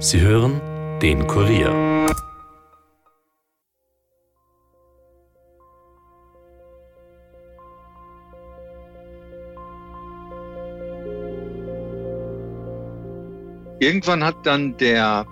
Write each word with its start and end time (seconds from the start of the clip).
Sie 0.00 0.20
hören 0.20 0.60
den 1.02 1.26
Kurier. 1.26 1.70
Irgendwann 13.80 14.22
hat 14.22 14.36
dann 14.44 14.76
der, 14.76 15.26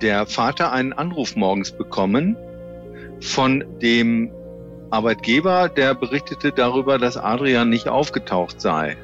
der 0.00 0.24
Vater 0.26 0.72
einen 0.72 0.94
Anruf 0.94 1.36
morgens 1.36 1.70
bekommen 1.70 2.38
von 3.20 3.64
dem 3.82 4.30
Arbeitgeber, 4.88 5.68
der 5.68 5.94
berichtete 5.94 6.52
darüber, 6.52 6.96
dass 6.96 7.18
Adrian 7.18 7.68
nicht 7.68 7.88
aufgetaucht 7.88 8.62
sei. 8.62 8.96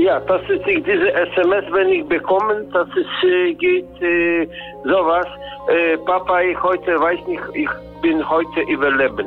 Ja, 0.00 0.18
das 0.20 0.40
ist 0.48 0.64
diese 0.66 1.12
SMS, 1.12 1.64
wenn 1.72 1.88
ich 1.90 2.06
bekomme, 2.06 2.64
dass 2.72 2.88
es 2.88 3.28
äh, 3.28 3.52
geht 3.52 4.00
äh, 4.00 4.48
sowas. 4.84 5.26
Äh, 5.68 5.98
Papa, 5.98 6.40
ich 6.40 6.56
heute 6.62 6.98
weiß 6.98 7.18
nicht, 7.28 7.42
ich 7.52 7.68
bin 8.00 8.26
heute 8.26 8.60
überleben. 8.72 9.26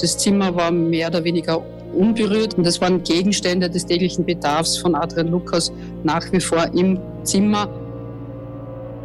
Das 0.00 0.18
Zimmer 0.18 0.54
war 0.56 0.72
mehr 0.72 1.06
oder 1.06 1.22
weniger 1.22 1.62
unberührt 1.94 2.54
und 2.54 2.66
es 2.66 2.80
waren 2.80 3.00
Gegenstände 3.04 3.70
des 3.70 3.86
täglichen 3.86 4.24
Bedarfs 4.24 4.76
von 4.76 4.96
Adrian 4.96 5.28
Lukas 5.28 5.72
nach 6.02 6.24
wie 6.32 6.40
vor 6.40 6.66
im 6.74 6.98
Zimmer. 7.22 7.68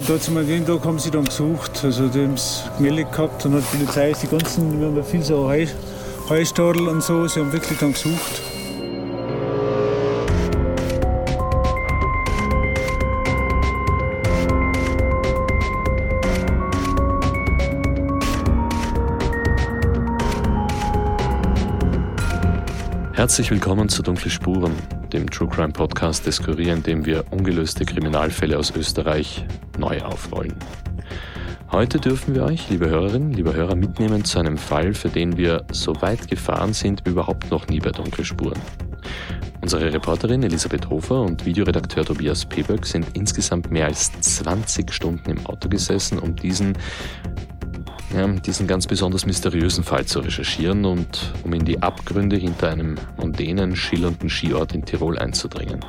Da 0.08 0.18
zum 0.18 0.36
Tag 0.66 0.84
haben 0.84 0.98
sie 0.98 1.12
dann 1.12 1.26
gesucht, 1.26 1.80
also 1.84 2.08
die 2.08 2.24
haben 2.24 2.34
es 2.34 2.68
gemeldet 2.76 3.12
gehabt 3.12 3.46
und 3.46 3.54
hat 3.54 3.64
die 3.72 3.78
Polizei 3.78 4.14
die 4.20 4.28
ganzen, 4.28 4.82
wir 4.82 4.88
haben 4.88 5.04
viel 5.04 5.22
so 5.22 5.48
Heu, 5.48 5.68
Heustadel 6.28 6.88
und 6.88 7.04
so, 7.04 7.28
sie 7.28 7.40
haben 7.40 7.54
wirklich 7.54 7.78
dann 7.78 7.94
gesucht. 7.94 8.51
Herzlich 23.22 23.52
willkommen 23.52 23.88
zu 23.88 24.02
Dunkle 24.02 24.32
Spuren, 24.32 24.74
dem 25.14 25.30
True 25.30 25.48
Crime 25.48 25.72
Podcast 25.72 26.26
des 26.26 26.42
Kurier, 26.42 26.74
in 26.74 26.82
dem 26.82 27.06
wir 27.06 27.24
ungelöste 27.30 27.86
Kriminalfälle 27.86 28.58
aus 28.58 28.72
Österreich 28.76 29.46
neu 29.78 30.02
aufrollen. 30.02 30.56
Heute 31.72 32.00
dürfen 32.00 32.34
wir 32.34 32.46
euch, 32.46 32.68
liebe 32.72 32.90
Hörerinnen, 32.90 33.32
liebe 33.32 33.54
Hörer, 33.54 33.76
mitnehmen 33.76 34.26
zu 34.26 34.40
einem 34.40 34.58
Fall, 34.58 34.96
für 34.96 35.10
den 35.10 35.38
wir 35.38 35.66
so 35.72 36.02
weit 36.02 36.30
gefahren 36.30 36.74
sind 36.74 37.06
überhaupt 37.06 37.52
noch 37.52 37.68
nie 37.68 37.80
bei 37.80 37.92
Dunkle 37.92 38.26
Spuren. 38.26 38.60
Unsere 39.62 39.94
Reporterin 39.94 40.42
Elisabeth 40.42 40.90
Hofer 40.90 41.22
und 41.22 41.46
Videoredakteur 41.46 42.04
Tobias 42.04 42.44
Peböck 42.44 42.88
sind 42.88 43.06
insgesamt 43.14 43.70
mehr 43.70 43.86
als 43.86 44.12
20 44.20 44.92
Stunden 44.92 45.30
im 45.30 45.46
Auto 45.46 45.70
gesessen, 45.70 46.18
um 46.18 46.36
diesen 46.36 46.76
ja, 48.14 48.28
diesen 48.28 48.68
ganz 48.68 48.88
besonders 48.88 49.26
mysteriösen 49.26 49.84
Fall 49.84 50.06
zu 50.06 50.20
recherchieren 50.20 50.86
und 50.86 51.34
um 51.44 51.54
in 51.54 51.66
die 51.66 51.82
Abgründe 51.82 52.36
hinter 52.36 52.70
einem 52.70 52.96
mondänen, 53.18 53.76
schillernden 53.76 54.30
Skiort 54.30 54.74
in 54.74 54.86
Tirol 54.86 55.18
einzudringen. 55.18 55.80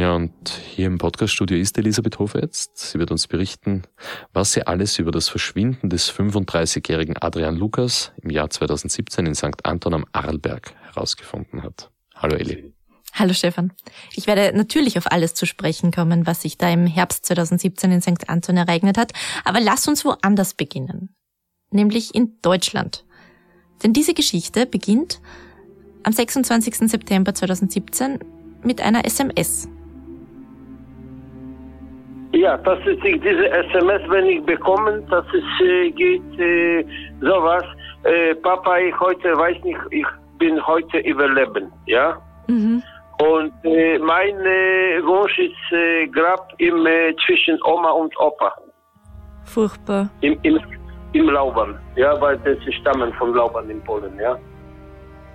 Ja, 0.00 0.14
und 0.14 0.48
hier 0.48 0.86
im 0.86 0.96
Podcaststudio 0.96 1.58
ist 1.58 1.76
Elisabeth 1.76 2.18
Hofer 2.18 2.40
jetzt. 2.40 2.78
Sie 2.78 2.98
wird 2.98 3.10
uns 3.10 3.26
berichten, 3.26 3.82
was 4.32 4.52
sie 4.52 4.66
alles 4.66 4.98
über 4.98 5.10
das 5.10 5.28
Verschwinden 5.28 5.90
des 5.90 6.10
35-jährigen 6.10 7.18
Adrian 7.20 7.56
Lukas 7.56 8.12
im 8.22 8.30
Jahr 8.30 8.48
2017 8.48 9.26
in 9.26 9.34
St. 9.34 9.64
Anton 9.64 9.92
am 9.92 10.06
Arlberg 10.12 10.74
herausgefunden 10.86 11.62
hat. 11.62 11.90
Hallo 12.14 12.34
Eli. 12.36 12.72
Hallo 13.20 13.34
Stefan. 13.34 13.70
Ich 14.16 14.26
werde 14.26 14.56
natürlich 14.56 14.96
auf 14.96 15.12
alles 15.12 15.34
zu 15.34 15.44
sprechen 15.44 15.92
kommen, 15.92 16.26
was 16.26 16.40
sich 16.40 16.56
da 16.56 16.70
im 16.70 16.86
Herbst 16.86 17.26
2017 17.26 17.92
in 17.92 18.00
St. 18.00 18.30
Anton 18.30 18.56
ereignet 18.56 18.96
hat, 18.96 19.12
aber 19.44 19.60
lass 19.60 19.86
uns 19.86 20.06
woanders 20.06 20.54
beginnen. 20.54 21.14
Nämlich 21.70 22.14
in 22.14 22.38
Deutschland. 22.40 23.04
Denn 23.82 23.92
diese 23.92 24.14
Geschichte 24.14 24.64
beginnt 24.64 25.20
am 26.02 26.14
26. 26.14 26.88
September 26.88 27.34
2017 27.34 28.20
mit 28.64 28.80
einer 28.80 29.04
SMS. 29.04 29.68
Ja, 32.32 32.56
das 32.56 32.78
ist 32.86 33.02
diese 33.04 33.50
SMS, 33.50 34.00
wenn 34.08 34.24
ich 34.28 34.42
bekomme, 34.44 35.02
dass 35.10 35.26
es 35.34 35.66
äh, 35.66 35.90
geht 35.90 36.38
äh, 36.38 36.86
sowas. 37.20 37.64
Äh, 38.04 38.34
Papa, 38.36 38.78
ich 38.78 38.98
heute 38.98 39.36
weiß 39.36 39.62
nicht, 39.62 39.78
ich 39.90 40.06
bin 40.38 40.66
heute 40.66 41.00
überleben, 41.00 41.70
ja. 41.84 42.18
Mhm. 42.46 42.82
Und 43.20 43.52
äh, 43.64 43.98
mein 43.98 44.34
äh, 44.46 45.04
Wunsch 45.04 45.38
ist 45.38 45.72
äh, 45.72 46.06
Grab 46.08 46.54
im, 46.56 46.86
äh, 46.86 47.14
zwischen 47.26 47.58
Oma 47.64 47.90
und 47.90 48.18
Opa. 48.18 48.54
Furchtbar. 49.44 50.08
Im, 50.22 50.38
im, 50.42 50.58
im 51.12 51.28
Laubern, 51.28 51.78
ja, 51.96 52.18
weil 52.20 52.38
das 52.38 52.56
stammen 52.80 53.12
von 53.14 53.34
Laubern 53.34 53.68
in 53.68 53.82
Polen, 53.82 54.18
ja. 54.18 54.38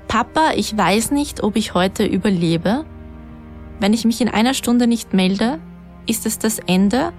Papa, 0.08 0.52
ich 0.56 0.76
weiß 0.76 1.12
nicht, 1.12 1.44
ob 1.44 1.56
ich 1.56 1.76
heute 1.76 2.06
überlebe. 2.06 2.86
Wenn 3.80 3.94
ich 3.94 4.06
mich 4.06 4.20
in 4.20 4.30
einer 4.30 4.54
Stunde 4.56 4.88
nicht 4.88 5.14
melde, 5.14 5.60
ist 6.08 6.26
es 6.26 6.40
das 6.40 6.60
Ende. 6.60 7.12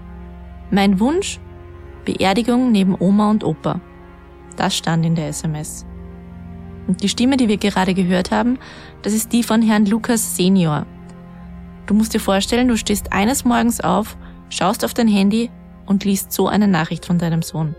Mein 0.71 0.99
Wunsch? 0.99 1.38
Beerdigung 2.05 2.72
neben 2.72 2.97
Oma 2.99 3.31
und 3.31 3.44
Opa. 3.44 3.81
Das 4.56 4.76
stand 4.76 5.05
in 5.05 5.15
der 5.15 5.28
SMS. 5.28 5.87
Und 6.87 7.03
die 7.03 7.09
Stimme, 7.09 7.37
die 7.37 7.49
wir 7.49 7.56
gerade 7.56 7.94
gehört 7.94 8.31
haben, 8.31 8.59
das 9.06 9.15
ist 9.15 9.33
die 9.33 9.44
von 9.44 9.62
Herrn 9.62 9.87
Lukas 9.87 10.34
Senior. 10.34 10.84
Du 11.87 11.94
musst 11.94 12.12
dir 12.12 12.19
vorstellen, 12.19 12.67
du 12.67 12.77
stehst 12.77 13.12
eines 13.12 13.44
Morgens 13.44 13.81
auf, 13.81 14.17
schaust 14.49 14.84
auf 14.84 14.94
dein 14.94 15.06
Handy 15.06 15.49
und 15.87 16.05
liest 16.05 16.33
so 16.33 16.49
eine 16.49 16.67
Nachricht 16.67 17.06
von 17.06 17.17
deinem 17.17 17.43
Sohn. 17.43 17.77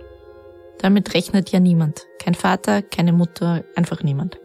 Damit 0.80 1.14
rechnet 1.14 1.50
ja 1.50 1.60
niemand. 1.60 2.08
Kein 2.18 2.34
Vater, 2.34 2.82
keine 2.82 3.12
Mutter, 3.12 3.66
einfach 3.76 4.04
niemand. 4.04 4.40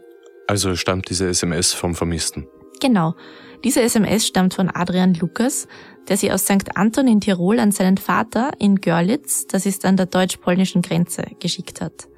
Also 0.47 0.75
stammt 0.75 1.09
diese 1.09 1.29
SMS 1.29 1.71
vom 1.71 1.95
Vermissten? 1.95 2.49
Genau. 2.81 3.15
Diese 3.63 3.81
SMS 3.81 4.27
stammt 4.27 4.53
von 4.53 4.69
Adrian 4.69 5.13
Lukas, 5.13 5.69
der 6.09 6.17
sie 6.17 6.33
aus 6.33 6.43
St. 6.43 6.75
Anton 6.75 7.07
in 7.07 7.21
Tirol 7.21 7.61
an 7.61 7.71
seinen 7.71 7.95
Vater 7.95 8.51
in 8.59 8.81
Görlitz, 8.81 9.47
das 9.47 9.65
ist 9.65 9.85
an 9.85 9.95
der 9.95 10.07
deutsch-polnischen 10.07 10.81
Grenze, 10.81 11.23
geschickt 11.39 11.79
hat. 11.79 12.09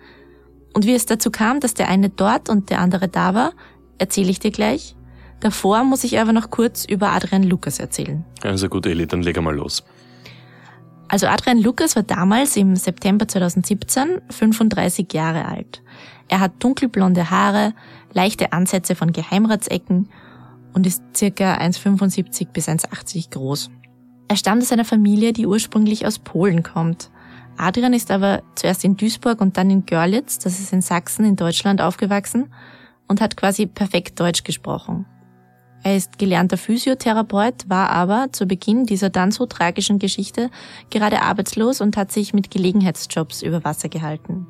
Und 0.74 0.88
wie 0.88 0.96
es 0.96 1.06
dazu 1.06 1.30
kam, 1.30 1.60
dass 1.60 1.76
der 1.76 1.88
eine 1.88 2.10
dort 2.10 2.50
und 2.50 2.72
der 2.72 2.80
andere 2.80 3.08
da 3.08 3.36
war, 3.36 3.54
erzähle 3.98 4.30
ich 4.30 4.40
dir 4.40 4.52
gleich. 4.52 4.96
Davor 5.40 5.84
muss 5.84 6.04
ich 6.04 6.20
aber 6.20 6.34
noch 6.34 6.50
kurz 6.50 6.86
über 6.86 7.12
Adrian 7.12 7.44
Lukas 7.44 7.80
erzählen. 7.80 8.24
Also 8.42 8.70
gut, 8.70 8.86
Eli, 8.86 9.06
dann 9.06 9.22
leg 9.22 9.40
mal 9.42 9.56
los. 9.56 9.84
Also 11.08 11.28
Adrian 11.28 11.60
Lukas 11.60 11.96
war 11.96 12.04
damals 12.04 12.58
im 12.58 12.76
September 12.76 13.28
2017 13.28 14.22
35 14.30 15.14
Jahre 15.14 15.46
alt. 15.46 15.84
Er 16.28 16.40
hat 16.40 16.54
dunkelblonde 16.60 17.30
Haare, 17.30 17.74
leichte 18.12 18.54
Ansätze 18.54 18.96
von 18.96 19.12
Geheimratsecken 19.12 20.10
und 20.74 20.88
ist 20.88 21.04
circa 21.16 21.58
1,75 21.58 22.48
bis 22.52 22.68
1,80 22.68 23.30
groß. 23.32 23.70
Er 24.28 24.38
stammt 24.38 24.64
aus 24.64 24.72
einer 24.72 24.86
Familie, 24.86 25.32
die 25.32 25.46
ursprünglich 25.46 26.08
aus 26.08 26.18
Polen 26.18 26.64
kommt. 26.64 27.12
Adrian 27.58 27.94
ist 27.94 28.10
aber 28.10 28.42
zuerst 28.56 28.84
in 28.84 28.98
Duisburg 28.98 29.40
und 29.40 29.58
dann 29.58 29.70
in 29.70 29.86
Görlitz, 29.86 30.40
das 30.40 30.60
ist 30.60 30.74
in 30.74 30.82
Sachsen 30.82 31.24
in 31.24 31.36
Deutschland 31.36 31.82
aufgewachsen 31.82 32.48
und 33.08 33.22
hat 33.22 33.38
quasi 33.38 33.66
perfekt 33.66 34.20
Deutsch 34.20 34.44
gesprochen. 34.44 35.06
Er 35.84 35.96
ist 35.96 36.18
gelernter 36.18 36.58
Physiotherapeut, 36.58 37.70
war 37.70 37.92
aber 37.92 38.30
zu 38.32 38.48
Beginn 38.48 38.88
dieser 38.88 39.12
dann 39.12 39.32
so 39.32 39.46
tragischen 39.46 40.00
Geschichte 40.00 40.50
gerade 40.90 41.22
arbeitslos 41.22 41.80
und 41.80 41.96
hat 41.96 42.12
sich 42.12 42.34
mit 42.34 42.50
Gelegenheitsjobs 42.50 43.44
über 43.44 43.64
Wasser 43.64 43.88
gehalten. 43.88 44.48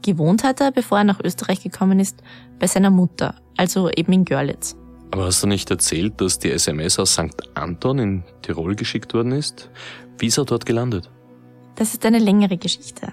Gewohnt 0.00 0.42
hat 0.42 0.62
er, 0.62 0.72
bevor 0.72 0.98
er 0.98 1.04
nach 1.04 1.20
Österreich 1.22 1.62
gekommen 1.62 2.00
ist, 2.00 2.22
bei 2.58 2.66
seiner 2.66 2.90
Mutter, 2.90 3.34
also 3.58 3.90
eben 3.90 4.12
in 4.14 4.24
Görlitz. 4.24 4.74
Aber 5.10 5.26
hast 5.26 5.42
du 5.42 5.46
nicht 5.46 5.70
erzählt, 5.70 6.20
dass 6.20 6.38
die 6.38 6.50
SMS 6.50 6.98
aus 6.98 7.12
St. 7.12 7.36
Anton 7.54 7.98
in 7.98 8.24
Tirol 8.42 8.74
geschickt 8.74 9.14
worden 9.14 9.32
ist? 9.32 9.70
Wie 10.18 10.26
ist 10.26 10.38
er 10.38 10.44
dort 10.44 10.66
gelandet? 10.66 11.10
Das 11.76 11.92
ist 11.92 12.04
eine 12.06 12.18
längere 12.18 12.56
Geschichte. 12.56 13.12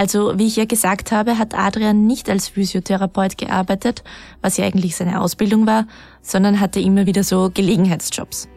Also, 0.00 0.38
wie 0.38 0.46
ich 0.46 0.56
ja 0.56 0.64
gesagt 0.64 1.12
habe, 1.12 1.36
hat 1.36 1.54
Adrian 1.54 2.06
nicht 2.06 2.30
als 2.30 2.48
Physiotherapeut 2.48 3.36
gearbeitet, 3.36 4.02
was 4.40 4.56
ja 4.56 4.64
eigentlich 4.64 4.96
seine 4.96 5.20
Ausbildung 5.20 5.66
war, 5.66 5.86
sondern 6.22 6.58
hatte 6.58 6.80
immer 6.80 7.04
wieder 7.04 7.22
so 7.22 7.50
Gelegenheitsjobs. 7.52 8.48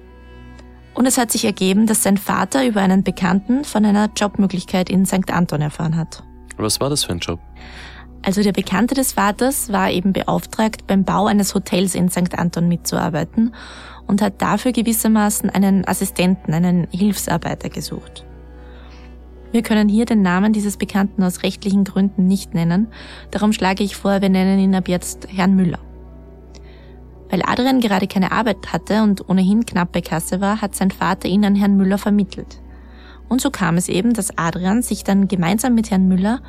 Und 0.94 1.06
es 1.06 1.18
hat 1.18 1.34
sich 1.34 1.44
ergeben, 1.44 1.86
dass 1.86 2.01
sein 2.01 2.16
Vater 2.16 2.66
über 2.66 2.80
einen 2.80 3.04
Bekannten 3.04 3.66
von 3.66 3.84
einer 3.84 4.10
Jobmöglichkeit 4.16 4.90
in 4.90 5.06
St. 5.06 5.34
Anton 5.34 5.60
erfahren 5.60 5.98
hat. 5.98 6.24
Was 6.56 6.80
war 6.80 6.90
das 6.90 7.04
für 7.04 7.12
ein 7.12 7.19
Job? 7.19 7.42
Also 8.22 8.42
der 8.42 8.54
Bekannte 8.54 8.96
des 8.96 9.12
Vaters 9.12 9.69
war 9.69 9.92
eben 9.92 10.13
beauftragt, 10.13 10.88
beim 10.88 11.04
Bau 11.04 11.25
eines 11.25 11.54
Hotels 11.54 11.94
in 11.94 12.10
St. 12.10 12.39
Anton 12.39 12.69
mitzuarbeiten 12.69 13.54
und 14.07 14.22
hat 14.22 14.42
dafür 14.42 14.72
gewissermaßen 14.72 15.50
einen 15.50 15.86
Assistenten, 15.86 16.54
einen 16.54 16.88
Hilfsarbeiter 16.89 17.68
gesucht. 17.68 18.24
Wir 19.54 19.62
können 19.62 19.88
hier 19.88 20.06
den 20.06 20.24
Namen 20.24 20.52
dieses 20.52 20.78
Bekannten 20.78 21.22
aus 21.22 21.44
rechtlichen 21.44 21.84
Gründen 21.84 22.26
nicht 22.26 22.56
nennen, 22.56 22.88
darum 23.30 23.54
schlage 23.54 23.84
ich 23.84 23.96
vor, 23.96 24.20
wir 24.20 24.30
nennen 24.30 24.58
ihn 24.58 24.74
ab 24.74 24.88
jetzt 24.88 25.28
Herrn 25.30 25.56
Müller. 25.56 25.78
Weil 27.30 27.44
Adrian 27.46 27.80
gerade 27.80 28.08
keine 28.08 28.32
Arbeit 28.32 28.74
hatte 28.74 29.04
und 29.04 29.30
ohnehin 29.30 29.64
knapp 29.66 29.92
bei 29.92 30.02
Kasse 30.02 30.42
war, 30.42 30.60
hat 30.60 30.74
sein 30.74 30.90
Vater 30.90 31.28
ihn 31.28 31.46
an 31.46 31.56
Herrn 31.56 31.78
Müller 31.78 32.00
vermittelt. 32.00 32.62
Und 33.30 33.42
so 33.42 33.52
kam 33.52 33.78
es 33.78 33.90
eben, 33.90 34.14
dass 34.14 34.36
Adrian 34.40 34.82
sich 34.82 35.04
dann 35.04 35.28
gemeinsam 35.28 35.76
mit 35.76 35.92
Herrn 35.92 36.08
Müller 36.08 36.42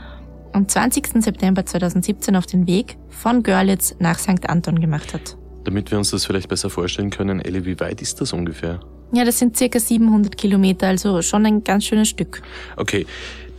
am 0.55 0.67
20. 0.67 1.23
September 1.23 1.67
2017 1.67 2.37
auf 2.37 2.47
den 2.47 2.67
Weg 2.67 2.97
von 3.11 3.43
Görlitz 3.43 3.97
nach 3.99 4.19
St. 4.19 4.49
Anton 4.49 4.81
gemacht 4.81 5.13
hat. 5.13 5.37
Damit 5.65 5.91
wir 5.91 5.99
uns 5.99 6.11
das 6.11 6.27
vielleicht 6.27 6.49
besser 6.49 6.71
vorstellen 6.71 7.11
können, 7.11 7.41
Elli, 7.41 7.65
wie 7.65 7.81
weit 7.81 8.03
ist 8.03 8.21
das 8.21 8.33
ungefähr? 8.33 8.81
Ja, 9.13 9.25
das 9.25 9.39
sind 9.39 9.57
circa 9.57 9.79
700 9.79 10.37
Kilometer, 10.37 10.89
also 10.89 11.23
schon 11.23 11.47
ein 11.47 11.65
ganz 11.65 11.85
schönes 11.85 12.09
Stück. 12.09 12.43
Okay, 12.77 13.07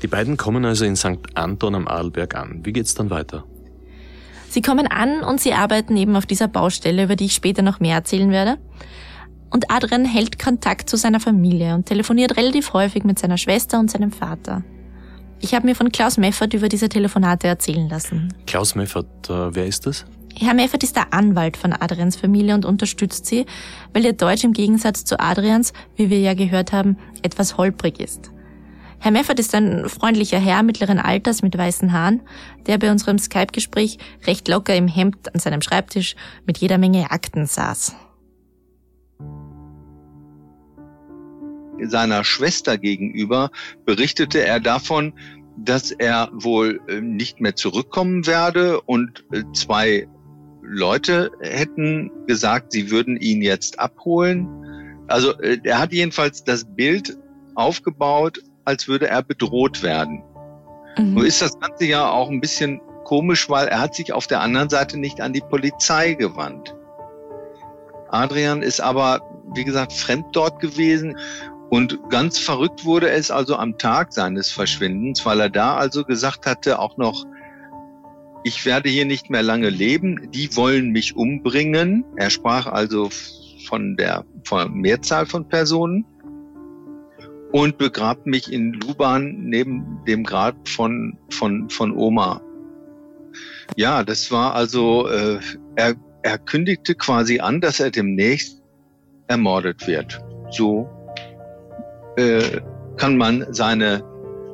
die 0.02 0.08
beiden 0.08 0.38
kommen 0.38 0.66
also 0.66 0.86
in 0.86 0.96
St. 0.96 1.18
Anton 1.34 1.76
am 1.76 1.88
Adelberg 1.88 2.36
an. 2.36 2.62
Wie 2.64 2.74
geht's 2.74 2.94
dann 2.94 3.10
weiter? 3.10 3.44
Sie 4.50 4.62
kommen 4.62 4.88
an 4.88 5.22
und 5.24 5.42
sie 5.42 5.54
arbeiten 5.54 5.98
eben 5.98 6.16
auf 6.16 6.26
dieser 6.26 6.48
Baustelle, 6.48 7.04
über 7.04 7.16
die 7.16 7.26
ich 7.26 7.34
später 7.34 7.62
noch 7.62 7.80
mehr 7.80 7.96
erzählen 7.96 8.32
werde. 8.32 8.58
Und 9.50 9.72
Adrian 9.72 10.06
hält 10.06 10.38
Kontakt 10.38 10.90
zu 10.90 10.98
seiner 10.98 11.20
Familie 11.20 11.76
und 11.76 11.86
telefoniert 11.86 12.38
relativ 12.38 12.74
häufig 12.74 13.04
mit 13.04 13.20
seiner 13.20 13.38
Schwester 13.38 13.80
und 13.80 13.90
seinem 13.90 14.12
Vater. 14.12 14.64
Ich 15.40 15.54
habe 15.54 15.66
mir 15.66 15.76
von 15.76 15.92
Klaus 15.92 16.18
Meffert 16.18 16.54
über 16.54 16.70
diese 16.70 16.90
Telefonate 16.90 17.48
erzählen 17.48 17.90
lassen. 17.90 18.34
Klaus 18.48 18.76
Meffert, 18.76 19.30
äh, 19.30 19.54
wer 19.56 19.66
ist 19.66 19.86
das? 19.86 20.06
Herr 20.38 20.54
Meffert 20.54 20.84
ist 20.84 20.98
der 20.98 21.14
Anwalt 21.14 21.56
von 21.56 21.72
Adrians 21.72 22.18
Familie 22.18 22.56
und 22.56 22.66
unterstützt 22.66 23.26
sie, 23.26 23.46
weil 23.94 24.04
ihr 24.04 24.14
Deutsch 24.14 24.44
im 24.44 24.52
Gegensatz 24.52 25.06
zu 25.06 25.20
Adrians, 25.20 25.72
wie 25.96 26.10
wir 26.10 26.20
ja 26.20 26.34
gehört 26.34 26.74
haben, 26.74 26.98
etwas 27.22 27.58
holprig 27.58 28.02
ist. 28.02 28.32
Herr 29.00 29.12
Meffert 29.12 29.40
ist 29.40 29.56
ein 29.56 29.88
freundlicher 29.88 30.40
Herr 30.40 30.64
mittleren 30.64 31.00
Alters 31.00 31.42
mit 31.42 31.58
weißen 31.58 31.94
Haaren, 31.94 32.22
der 32.68 32.78
bei 32.78 32.92
unserem 32.92 33.18
Skype-Gespräch 33.18 33.98
recht 34.26 34.48
locker 34.48 34.76
im 34.76 34.90
Hemd 34.90 35.34
an 35.34 35.40
seinem 35.40 35.62
Schreibtisch 35.62 36.16
mit 36.46 36.58
jeder 36.58 36.78
Menge 36.78 37.12
Akten 37.12 37.46
saß. 37.46 37.96
Seiner 41.82 42.24
Schwester 42.24 42.78
gegenüber 42.78 43.52
berichtete 43.86 44.44
er 44.44 44.60
davon, 44.60 45.14
dass 45.58 45.92
er 45.92 46.30
wohl 46.34 46.82
äh, 46.88 47.00
nicht 47.00 47.40
mehr 47.40 47.56
zurückkommen 47.56 48.28
werde 48.28 48.82
und 48.82 49.24
äh, 49.32 49.44
zwei 49.54 50.08
Leute 50.68 51.32
hätten 51.42 52.12
gesagt, 52.28 52.72
sie 52.72 52.92
würden 52.92 53.18
ihn 53.18 53.42
jetzt 53.42 53.80
abholen. 53.80 54.48
Also 55.08 55.40
äh, 55.40 55.60
er 55.64 55.80
hat 55.80 55.94
jedenfalls 55.94 56.44
das 56.44 56.66
Bild 56.66 57.18
aufgebaut, 57.56 58.40
als 58.66 58.88
würde 58.88 59.08
er 59.08 59.24
bedroht 59.24 59.84
werden. 59.84 60.24
Mhm. 60.98 61.14
Nur 61.14 61.26
ist 61.26 61.42
das 61.42 61.60
Ganze 61.60 61.86
ja 61.86 62.10
auch 62.10 62.30
ein 62.30 62.42
bisschen 62.42 62.82
komisch, 63.04 63.50
weil 63.50 63.68
er 63.68 63.80
hat 63.80 63.96
sich 63.96 64.12
auf 64.12 64.28
der 64.28 64.42
anderen 64.42 64.70
Seite 64.70 64.98
nicht 64.98 65.22
an 65.22 65.34
die 65.34 65.42
Polizei 65.42 66.14
gewandt. 66.14 66.76
Adrian 68.10 68.62
ist 68.62 68.82
aber, 68.82 69.22
wie 69.54 69.64
gesagt, 69.64 69.94
fremd 69.94 70.26
dort 70.34 70.60
gewesen 70.60 71.18
und 71.70 72.00
ganz 72.10 72.38
verrückt 72.40 72.86
wurde 72.86 73.10
es 73.10 73.32
also 73.32 73.56
am 73.56 73.78
Tag 73.78 74.14
seines 74.14 74.52
Verschwindens, 74.52 75.26
weil 75.26 75.40
er 75.40 75.50
da 75.50 75.76
also 75.76 76.04
gesagt 76.04 76.46
hatte, 76.46 76.80
auch 76.80 76.98
noch, 76.98 77.26
ich 78.46 78.64
werde 78.64 78.90
hier 78.90 79.06
nicht 79.06 79.32
mehr 79.32 79.42
lange 79.42 79.70
leben, 79.70 80.30
die 80.32 80.56
wollen 80.56 80.92
mich 80.92 81.16
umbringen. 81.16 82.06
Er 82.16 82.30
sprach 82.30 82.68
also 82.68 83.10
von 83.68 83.98
der, 83.98 84.24
von 84.44 84.60
der 84.60 84.70
Mehrzahl 84.70 85.26
von 85.26 85.50
Personen 85.50 86.06
und 87.52 87.80
begrabt 87.80 88.28
mich 88.28 88.54
in 88.54 88.74
Luban 88.74 89.50
neben 89.50 90.00
dem 90.08 90.24
Grab 90.24 90.56
von, 90.70 91.18
von, 91.32 91.72
von 91.72 91.98
Oma. 91.98 92.40
Ja, 93.78 94.04
das 94.04 94.32
war 94.32 94.54
also, 94.54 95.08
äh, 95.08 95.40
er, 95.76 95.96
er 96.22 96.38
kündigte 96.38 96.94
quasi 96.94 97.40
an, 97.40 97.62
dass 97.62 97.80
er 97.80 97.90
demnächst 97.90 98.62
ermordet 99.28 99.88
wird. 99.88 100.22
So 100.52 100.88
äh, 102.16 102.62
kann 102.98 103.18
man 103.18 103.48
seine 103.50 104.04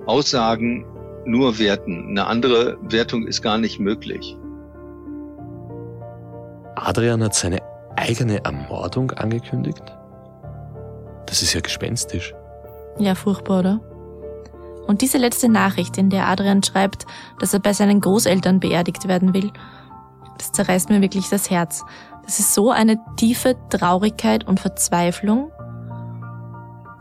Aussagen 0.06 0.86
nur 1.26 1.60
werten. 1.60 2.10
Eine 2.10 2.28
andere 2.28 2.78
Wertung 2.82 3.28
ist 3.28 3.42
gar 3.42 3.58
nicht 3.58 3.80
möglich. 3.80 4.38
Adrian 6.76 7.24
hat 7.24 7.36
seine 7.36 7.60
eigene 7.96 8.44
Ermordung 8.44 9.12
angekündigt? 9.12 9.84
Das 11.28 11.42
ist 11.42 11.54
ja 11.54 11.62
gespenstisch. 11.62 12.34
Ja, 12.98 13.16
furchtbar, 13.16 13.60
oder? 13.60 13.80
Und 14.88 15.02
diese 15.02 15.18
letzte 15.18 15.48
Nachricht, 15.48 15.98
in 15.98 16.10
der 16.10 16.28
Adrian 16.28 16.64
schreibt, 16.64 17.06
dass 17.40 17.54
er 17.54 17.60
bei 17.60 17.74
seinen 17.74 18.02
Großeltern 18.02 18.60
beerdigt 18.60 19.08
werden 19.08 19.34
will, 19.34 19.52
das 20.38 20.52
zerreißt 20.52 20.90
mir 20.90 21.02
wirklich 21.02 21.30
das 21.30 21.50
Herz. 21.50 21.86
Das 22.26 22.40
ist 22.40 22.54
so 22.54 22.72
eine 22.72 23.00
tiefe 23.16 23.56
Traurigkeit 23.70 24.48
und 24.48 24.60
Verzweiflung. 24.60 25.52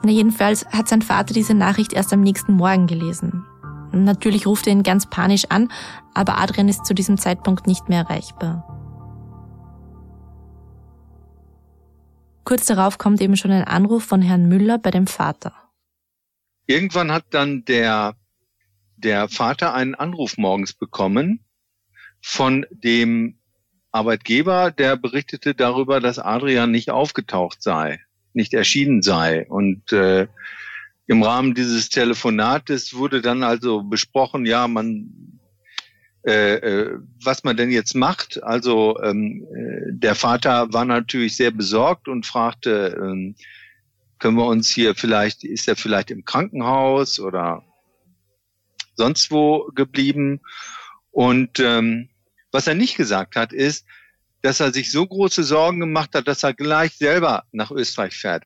Na 0.02 0.10
jedenfalls 0.10 0.66
hat 0.66 0.88
sein 0.88 1.02
Vater 1.02 1.34
diese 1.34 1.54
Nachricht 1.54 1.92
erst 1.92 2.12
am 2.12 2.20
nächsten 2.20 2.52
Morgen 2.54 2.86
gelesen. 2.86 3.44
Natürlich 3.92 4.46
ruft 4.46 4.66
er 4.66 4.72
ihn 4.72 4.82
ganz 4.82 5.08
panisch 5.08 5.46
an, 5.48 5.70
aber 6.14 6.38
Adrian 6.38 6.68
ist 6.68 6.86
zu 6.86 6.94
diesem 6.94 7.18
Zeitpunkt 7.18 7.66
nicht 7.66 7.88
mehr 7.88 8.00
erreichbar. 8.00 8.66
Kurz 12.44 12.66
darauf 12.66 12.98
kommt 12.98 13.20
eben 13.20 13.36
schon 13.36 13.50
ein 13.52 13.64
Anruf 13.64 14.04
von 14.04 14.22
Herrn 14.22 14.48
Müller 14.48 14.78
bei 14.78 14.90
dem 14.90 15.06
Vater. 15.06 15.52
Irgendwann 16.66 17.12
hat 17.12 17.26
dann 17.30 17.64
der, 17.64 18.16
der 18.96 19.28
Vater 19.28 19.74
einen 19.74 19.94
Anruf 19.94 20.36
morgens 20.36 20.72
bekommen 20.72 21.44
von 22.20 22.66
dem 22.70 23.38
Arbeitgeber, 23.92 24.70
der 24.70 24.96
berichtete 24.96 25.54
darüber, 25.54 26.00
dass 26.00 26.18
Adrian 26.18 26.70
nicht 26.70 26.90
aufgetaucht 26.90 27.62
sei, 27.62 28.00
nicht 28.32 28.54
erschienen 28.54 29.02
sei. 29.02 29.46
Und 29.48 29.92
äh, 29.92 30.28
im 31.10 31.24
Rahmen 31.24 31.54
dieses 31.54 31.88
Telefonates 31.88 32.94
wurde 32.94 33.20
dann 33.20 33.42
also 33.42 33.82
besprochen, 33.82 34.46
ja, 34.46 34.68
man, 34.68 35.40
äh, 36.24 36.54
äh, 36.54 37.00
was 37.24 37.42
man 37.42 37.56
denn 37.56 37.72
jetzt 37.72 37.96
macht. 37.96 38.40
Also 38.44 38.96
ähm, 39.02 39.44
äh, 39.52 39.92
der 39.92 40.14
Vater 40.14 40.72
war 40.72 40.84
natürlich 40.84 41.34
sehr 41.34 41.50
besorgt 41.50 42.06
und 42.06 42.26
fragte, 42.26 42.96
ähm, 43.02 43.34
können 44.20 44.36
wir 44.36 44.46
uns 44.46 44.68
hier 44.68 44.94
vielleicht, 44.94 45.42
ist 45.42 45.66
er 45.66 45.74
vielleicht 45.74 46.12
im 46.12 46.24
Krankenhaus 46.24 47.18
oder 47.18 47.64
sonst 48.94 49.32
wo 49.32 49.68
geblieben? 49.74 50.40
Und 51.10 51.58
ähm, 51.58 52.08
was 52.52 52.68
er 52.68 52.76
nicht 52.76 52.96
gesagt 52.96 53.34
hat, 53.34 53.52
ist, 53.52 53.84
dass 54.42 54.60
er 54.60 54.72
sich 54.72 54.92
so 54.92 55.04
große 55.04 55.42
Sorgen 55.42 55.80
gemacht 55.80 56.14
hat, 56.14 56.28
dass 56.28 56.44
er 56.44 56.54
gleich 56.54 56.92
selber 56.92 57.42
nach 57.50 57.72
Österreich 57.72 58.14
fährt. 58.14 58.44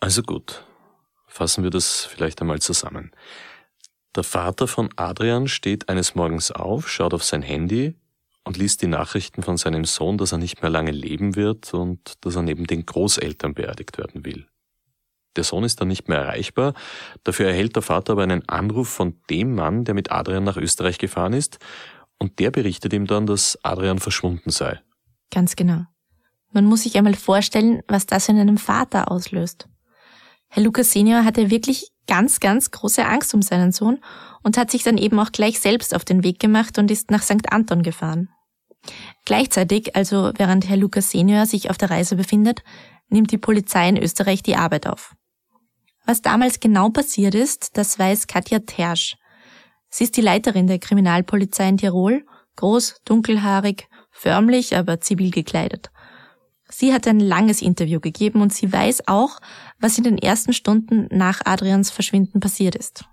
Also 0.00 0.24
gut, 0.24 0.64
Fassen 1.30 1.62
wir 1.62 1.70
das 1.70 2.04
vielleicht 2.04 2.40
einmal 2.40 2.60
zusammen. 2.60 3.12
Der 4.16 4.24
Vater 4.24 4.66
von 4.66 4.90
Adrian 4.96 5.46
steht 5.46 5.88
eines 5.88 6.16
Morgens 6.16 6.50
auf, 6.50 6.88
schaut 6.88 7.14
auf 7.14 7.22
sein 7.22 7.42
Handy 7.42 7.94
und 8.44 8.56
liest 8.56 8.82
die 8.82 8.88
Nachrichten 8.88 9.44
von 9.44 9.56
seinem 9.56 9.84
Sohn, 9.84 10.18
dass 10.18 10.32
er 10.32 10.38
nicht 10.38 10.60
mehr 10.60 10.70
lange 10.70 10.90
leben 10.90 11.36
wird 11.36 11.72
und 11.72 12.14
dass 12.22 12.34
er 12.34 12.42
neben 12.42 12.66
den 12.66 12.84
Großeltern 12.84 13.54
beerdigt 13.54 13.96
werden 13.96 14.24
will. 14.24 14.48
Der 15.36 15.44
Sohn 15.44 15.62
ist 15.62 15.80
dann 15.80 15.86
nicht 15.86 16.08
mehr 16.08 16.18
erreichbar, 16.18 16.74
dafür 17.22 17.46
erhält 17.46 17.76
der 17.76 17.82
Vater 17.82 18.14
aber 18.14 18.24
einen 18.24 18.48
Anruf 18.48 18.88
von 18.88 19.20
dem 19.30 19.54
Mann, 19.54 19.84
der 19.84 19.94
mit 19.94 20.10
Adrian 20.10 20.42
nach 20.42 20.56
Österreich 20.56 20.98
gefahren 20.98 21.32
ist, 21.32 21.58
und 22.18 22.40
der 22.40 22.50
berichtet 22.50 22.92
ihm 22.92 23.06
dann, 23.06 23.26
dass 23.26 23.56
Adrian 23.62 24.00
verschwunden 24.00 24.50
sei. 24.50 24.80
Ganz 25.30 25.54
genau. 25.54 25.84
Man 26.52 26.64
muss 26.64 26.82
sich 26.82 26.98
einmal 26.98 27.14
vorstellen, 27.14 27.82
was 27.86 28.06
das 28.06 28.28
in 28.28 28.38
einem 28.38 28.58
Vater 28.58 29.12
auslöst. 29.12 29.68
Herr 30.52 30.64
Lukas 30.64 30.90
Senior 30.90 31.24
hatte 31.24 31.50
wirklich 31.50 31.92
ganz, 32.08 32.40
ganz 32.40 32.72
große 32.72 33.06
Angst 33.06 33.32
um 33.34 33.40
seinen 33.40 33.70
Sohn 33.70 34.00
und 34.42 34.58
hat 34.58 34.70
sich 34.70 34.82
dann 34.82 34.98
eben 34.98 35.18
auch 35.20 35.30
gleich 35.30 35.60
selbst 35.60 35.94
auf 35.94 36.04
den 36.04 36.24
Weg 36.24 36.40
gemacht 36.40 36.76
und 36.76 36.90
ist 36.90 37.12
nach 37.12 37.22
St. 37.22 37.52
Anton 37.52 37.82
gefahren. 37.84 38.28
Gleichzeitig, 39.24 39.94
also 39.94 40.32
während 40.36 40.68
Herr 40.68 40.76
Lukas 40.76 41.10
Senior 41.10 41.46
sich 41.46 41.70
auf 41.70 41.78
der 41.78 41.90
Reise 41.90 42.16
befindet, 42.16 42.64
nimmt 43.08 43.30
die 43.30 43.38
Polizei 43.38 43.88
in 43.88 43.96
Österreich 43.96 44.42
die 44.42 44.56
Arbeit 44.56 44.88
auf. 44.88 45.14
Was 46.04 46.20
damals 46.20 46.58
genau 46.58 46.88
passiert 46.88 47.36
ist, 47.36 47.76
das 47.76 47.96
weiß 47.96 48.26
Katja 48.26 48.58
Tersch. 48.58 49.16
Sie 49.88 50.04
ist 50.04 50.16
die 50.16 50.22
Leiterin 50.22 50.66
der 50.66 50.80
Kriminalpolizei 50.80 51.68
in 51.68 51.76
Tirol, 51.76 52.26
groß, 52.56 53.02
dunkelhaarig, 53.04 53.88
förmlich, 54.10 54.76
aber 54.76 55.00
zivil 55.00 55.30
gekleidet. 55.30 55.90
Sie 56.70 56.92
hat 56.92 57.06
ein 57.06 57.20
langes 57.20 57.62
Interview 57.62 58.00
gegeben 58.00 58.40
und 58.42 58.52
sie 58.52 58.72
weiß 58.72 59.08
auch, 59.08 59.40
was 59.78 59.98
in 59.98 60.04
den 60.04 60.18
ersten 60.18 60.52
Stunden 60.52 61.08
nach 61.10 61.40
Adrians 61.44 61.90
Verschwinden 61.90 62.40
passiert 62.40 62.74
ist. 62.74 63.04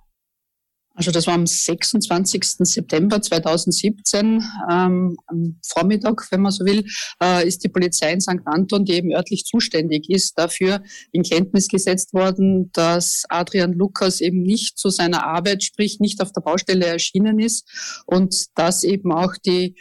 Also 0.98 1.12
das 1.12 1.28
war 1.28 1.36
am 1.36 1.46
26. 1.46 2.44
September 2.62 3.22
2017, 3.22 4.44
ähm, 4.68 5.16
am 5.28 5.60
Vormittag, 5.64 6.26
wenn 6.32 6.42
man 6.42 6.52
so 6.52 6.66
will, 6.66 6.86
äh, 7.22 7.48
ist 7.48 7.64
die 7.64 7.70
Polizei 7.70 8.14
in 8.14 8.20
St. 8.20 8.40
Anton, 8.46 8.84
die 8.84 8.94
eben 8.94 9.12
örtlich 9.12 9.46
zuständig 9.46 10.10
ist, 10.10 10.40
dafür 10.40 10.82
in 11.12 11.22
Kenntnis 11.22 11.68
gesetzt 11.68 12.16
worden, 12.16 12.72
dass 12.72 13.26
Adrian 13.30 13.74
Lukas 13.74 14.22
eben 14.22 14.42
nicht 14.42 14.80
zu 14.80 14.90
seiner 14.90 15.24
Arbeit, 15.24 15.64
sprich 15.64 16.00
nicht 16.00 16.20
auf 16.20 16.32
der 16.32 16.42
Baustelle 16.42 16.88
erschienen 16.88 17.40
ist 17.40 18.04
und 18.08 18.48
dass 18.56 18.84
eben 18.84 19.12
auch 19.12 19.36
die 19.46 19.76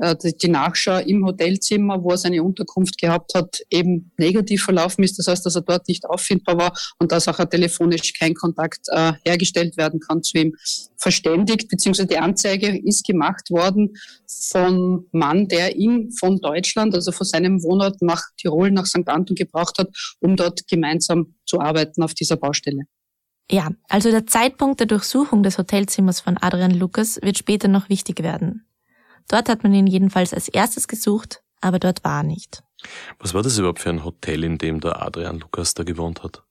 die 0.00 0.48
Nachschau 0.48 0.98
im 0.98 1.24
Hotelzimmer, 1.24 2.02
wo 2.02 2.10
er 2.10 2.18
seine 2.18 2.42
Unterkunft 2.42 3.00
gehabt 3.00 3.34
hat, 3.34 3.60
eben 3.70 4.12
negativ 4.16 4.62
verlaufen 4.62 5.04
ist. 5.04 5.18
Das 5.18 5.26
heißt, 5.26 5.44
dass 5.44 5.56
er 5.56 5.62
dort 5.62 5.88
nicht 5.88 6.06
auffindbar 6.06 6.58
war 6.58 6.78
und 6.98 7.12
dass 7.12 7.28
auch 7.28 7.44
telefonisch 7.44 8.12
kein 8.18 8.34
Kontakt 8.34 8.80
äh, 8.88 9.12
hergestellt 9.24 9.76
werden 9.76 10.00
kann 10.00 10.22
zu 10.22 10.38
ihm. 10.38 10.54
Verständigt, 10.96 11.68
beziehungsweise 11.68 12.08
die 12.08 12.18
Anzeige 12.18 12.78
ist 12.78 13.06
gemacht 13.06 13.50
worden 13.50 13.94
von 14.26 15.06
Mann, 15.12 15.48
der 15.48 15.76
ihn 15.76 16.10
von 16.12 16.40
Deutschland, 16.40 16.94
also 16.94 17.12
von 17.12 17.26
seinem 17.26 17.62
Wohnort 17.62 18.02
nach 18.02 18.22
Tirol, 18.36 18.70
nach 18.70 18.86
St. 18.86 19.08
Anton 19.08 19.34
gebraucht 19.34 19.78
hat, 19.78 19.88
um 20.20 20.36
dort 20.36 20.66
gemeinsam 20.68 21.34
zu 21.46 21.60
arbeiten 21.60 22.02
auf 22.02 22.14
dieser 22.14 22.36
Baustelle. 22.36 22.84
Ja, 23.50 23.70
also 23.88 24.10
der 24.10 24.26
Zeitpunkt 24.26 24.80
der 24.80 24.86
Durchsuchung 24.86 25.42
des 25.42 25.56
Hotelzimmers 25.56 26.20
von 26.20 26.36
Adrian 26.38 26.70
Lukas 26.70 27.18
wird 27.22 27.38
später 27.38 27.68
noch 27.68 27.88
wichtig 27.88 28.22
werden. 28.22 28.67
Dort 29.28 29.48
hat 29.48 29.62
man 29.62 29.74
ihn 29.74 29.86
jedenfalls 29.86 30.34
als 30.34 30.48
erstes 30.48 30.88
gesucht, 30.88 31.42
aber 31.60 31.78
dort 31.78 32.02
war 32.04 32.20
er 32.20 32.22
nicht. 32.24 32.62
Was 33.18 33.34
war 33.34 33.42
das 33.42 33.58
überhaupt 33.58 33.80
für 33.80 33.90
ein 33.90 34.04
Hotel, 34.04 34.44
in 34.44 34.58
dem 34.58 34.80
der 34.80 35.02
Adrian 35.02 35.38
Lukas 35.38 35.74
da 35.74 35.84
gewohnt 35.84 36.22
hat? 36.22 36.42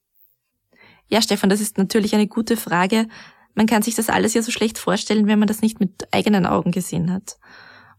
Ja, 1.08 1.22
Stefan, 1.22 1.50
das 1.50 1.60
ist 1.60 1.78
natürlich 1.78 2.14
eine 2.14 2.26
gute 2.26 2.56
Frage. 2.56 3.08
Man 3.54 3.66
kann 3.66 3.82
sich 3.82 3.94
das 3.94 4.10
alles 4.10 4.34
ja 4.34 4.42
so 4.42 4.50
schlecht 4.50 4.78
vorstellen, 4.78 5.26
wenn 5.26 5.38
man 5.38 5.48
das 5.48 5.62
nicht 5.62 5.80
mit 5.80 6.06
eigenen 6.12 6.46
Augen 6.46 6.70
gesehen 6.70 7.12
hat. 7.12 7.38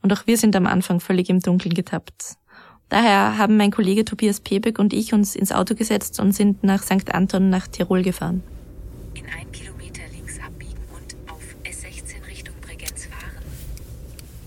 Und 0.01 0.13
auch 0.13 0.27
wir 0.27 0.37
sind 0.37 0.55
am 0.55 0.67
Anfang 0.67 0.99
völlig 0.99 1.29
im 1.29 1.39
Dunkeln 1.39 1.73
getappt. 1.73 2.35
Daher 2.87 3.37
haben 3.37 3.57
mein 3.57 3.71
Kollege 3.71 4.05
Tobias 4.05 4.39
Pebeck 4.39 4.79
und 4.79 4.93
ich 4.93 5.13
uns 5.13 5.35
ins 5.35 5.51
Auto 5.51 5.75
gesetzt 5.75 6.19
und 6.19 6.31
sind 6.31 6.63
nach 6.63 6.83
St. 6.83 7.13
Anton 7.13 7.49
nach 7.49 7.67
Tirol 7.67 8.03
gefahren. 8.03 8.41
In 9.15 9.25
ein 9.25 9.51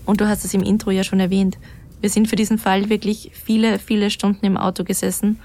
Und 0.05 0.21
du 0.21 0.27
hast 0.27 0.43
es 0.43 0.53
im 0.53 0.63
Intro 0.63 0.91
ja 0.91 1.03
schon 1.03 1.19
erwähnt. 1.19 1.57
Wir 2.01 2.09
sind 2.09 2.27
für 2.27 2.35
diesen 2.35 2.57
Fall 2.57 2.89
wirklich 2.89 3.31
viele, 3.33 3.79
viele 3.79 4.09
Stunden 4.09 4.45
im 4.45 4.57
Auto 4.57 4.83
gesessen 4.83 5.39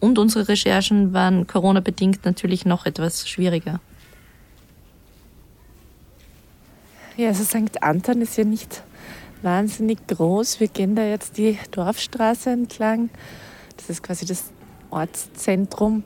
und 0.00 0.18
unsere 0.18 0.48
Recherchen 0.48 1.12
waren 1.12 1.46
Corona-bedingt 1.46 2.24
natürlich 2.24 2.64
noch 2.64 2.86
etwas 2.86 3.28
schwieriger. 3.28 3.80
Ja, 7.16 7.28
also 7.28 7.44
St. 7.44 7.82
Anton 7.82 8.22
ist 8.22 8.38
ja 8.38 8.44
nicht 8.44 8.82
wahnsinnig 9.42 10.06
groß. 10.06 10.60
Wir 10.60 10.68
gehen 10.68 10.96
da 10.96 11.04
jetzt 11.04 11.36
die 11.36 11.58
Dorfstraße 11.70 12.50
entlang. 12.50 13.10
Das 13.76 13.90
ist 13.90 14.02
quasi 14.02 14.24
das 14.24 14.44
Ortszentrum. 14.90 16.02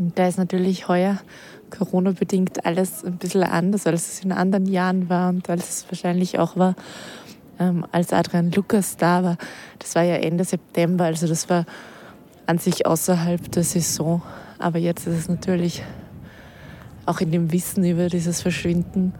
Und 0.00 0.18
da 0.18 0.26
ist 0.26 0.38
natürlich 0.38 0.88
heuer 0.88 1.18
Corona-bedingt 1.68 2.64
alles 2.64 3.04
ein 3.04 3.18
bisschen 3.18 3.42
anders, 3.42 3.86
als 3.86 4.14
es 4.14 4.24
in 4.24 4.32
anderen 4.32 4.64
Jahren 4.64 5.10
war 5.10 5.28
und 5.28 5.50
als 5.50 5.68
es 5.68 5.86
wahrscheinlich 5.90 6.38
auch 6.38 6.56
war, 6.56 6.74
ähm, 7.58 7.84
als 7.92 8.14
Adrian 8.14 8.50
Lukas 8.50 8.96
da 8.96 9.22
war. 9.22 9.36
Das 9.78 9.94
war 9.94 10.02
ja 10.02 10.14
Ende 10.14 10.44
September, 10.44 11.04
also 11.04 11.26
das 11.26 11.50
war 11.50 11.66
an 12.46 12.56
sich 12.56 12.86
außerhalb 12.86 13.52
der 13.52 13.62
Saison. 13.62 14.22
Aber 14.58 14.78
jetzt 14.78 15.06
ist 15.06 15.18
es 15.18 15.28
natürlich 15.28 15.82
auch 17.04 17.20
in 17.20 17.30
dem 17.30 17.52
Wissen 17.52 17.84
über 17.84 18.08
dieses 18.08 18.40
Verschwinden 18.40 19.12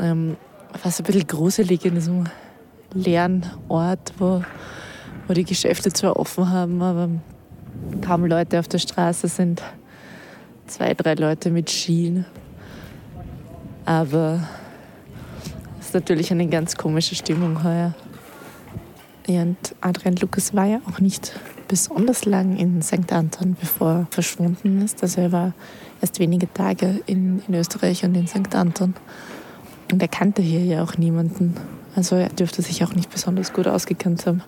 ähm, 0.00 0.36
fast 0.72 0.98
ein 0.98 1.04
bisschen 1.04 1.28
gruselig 1.28 1.84
in 1.84 1.94
diesem 1.94 2.24
leeren 2.92 3.46
Ort, 3.68 4.14
wo, 4.18 4.42
wo 5.28 5.32
die 5.32 5.44
Geschäfte 5.44 5.92
zwar 5.92 6.16
offen 6.16 6.50
haben, 6.50 6.82
aber 6.82 7.08
kaum 8.04 8.26
Leute 8.26 8.58
auf 8.58 8.66
der 8.66 8.78
Straße 8.78 9.28
sind 9.28 9.62
zwei, 10.72 10.94
drei 10.94 11.14
Leute 11.14 11.50
mit 11.50 11.70
Skien. 11.70 12.24
Aber 13.84 14.40
es 15.78 15.88
ist 15.88 15.94
natürlich 15.94 16.30
eine 16.30 16.46
ganz 16.48 16.76
komische 16.76 17.14
Stimmung 17.14 17.62
heuer. 17.62 17.94
Und 19.28 19.56
Adrian 19.80 20.16
Lukas 20.16 20.54
war 20.54 20.66
ja 20.66 20.80
auch 20.90 20.98
nicht 20.98 21.38
besonders 21.68 22.24
lang 22.24 22.56
in 22.56 22.82
St. 22.82 23.12
Anton, 23.12 23.56
bevor 23.58 23.90
er 23.90 24.06
verschwunden 24.10 24.82
ist. 24.82 25.02
Also 25.02 25.20
er 25.20 25.32
war 25.32 25.52
erst 26.00 26.18
wenige 26.18 26.52
Tage 26.52 27.00
in, 27.06 27.42
in 27.46 27.54
Österreich 27.54 28.04
und 28.04 28.14
in 28.14 28.26
St. 28.26 28.54
Anton. 28.54 28.94
Und 29.92 30.00
er 30.00 30.08
kannte 30.08 30.42
hier 30.42 30.64
ja 30.64 30.82
auch 30.82 30.96
niemanden. 30.96 31.54
Also 31.94 32.16
er 32.16 32.30
dürfte 32.30 32.62
sich 32.62 32.82
auch 32.82 32.94
nicht 32.94 33.10
besonders 33.10 33.52
gut 33.52 33.68
ausgekannt 33.68 34.26
haben 34.26 34.42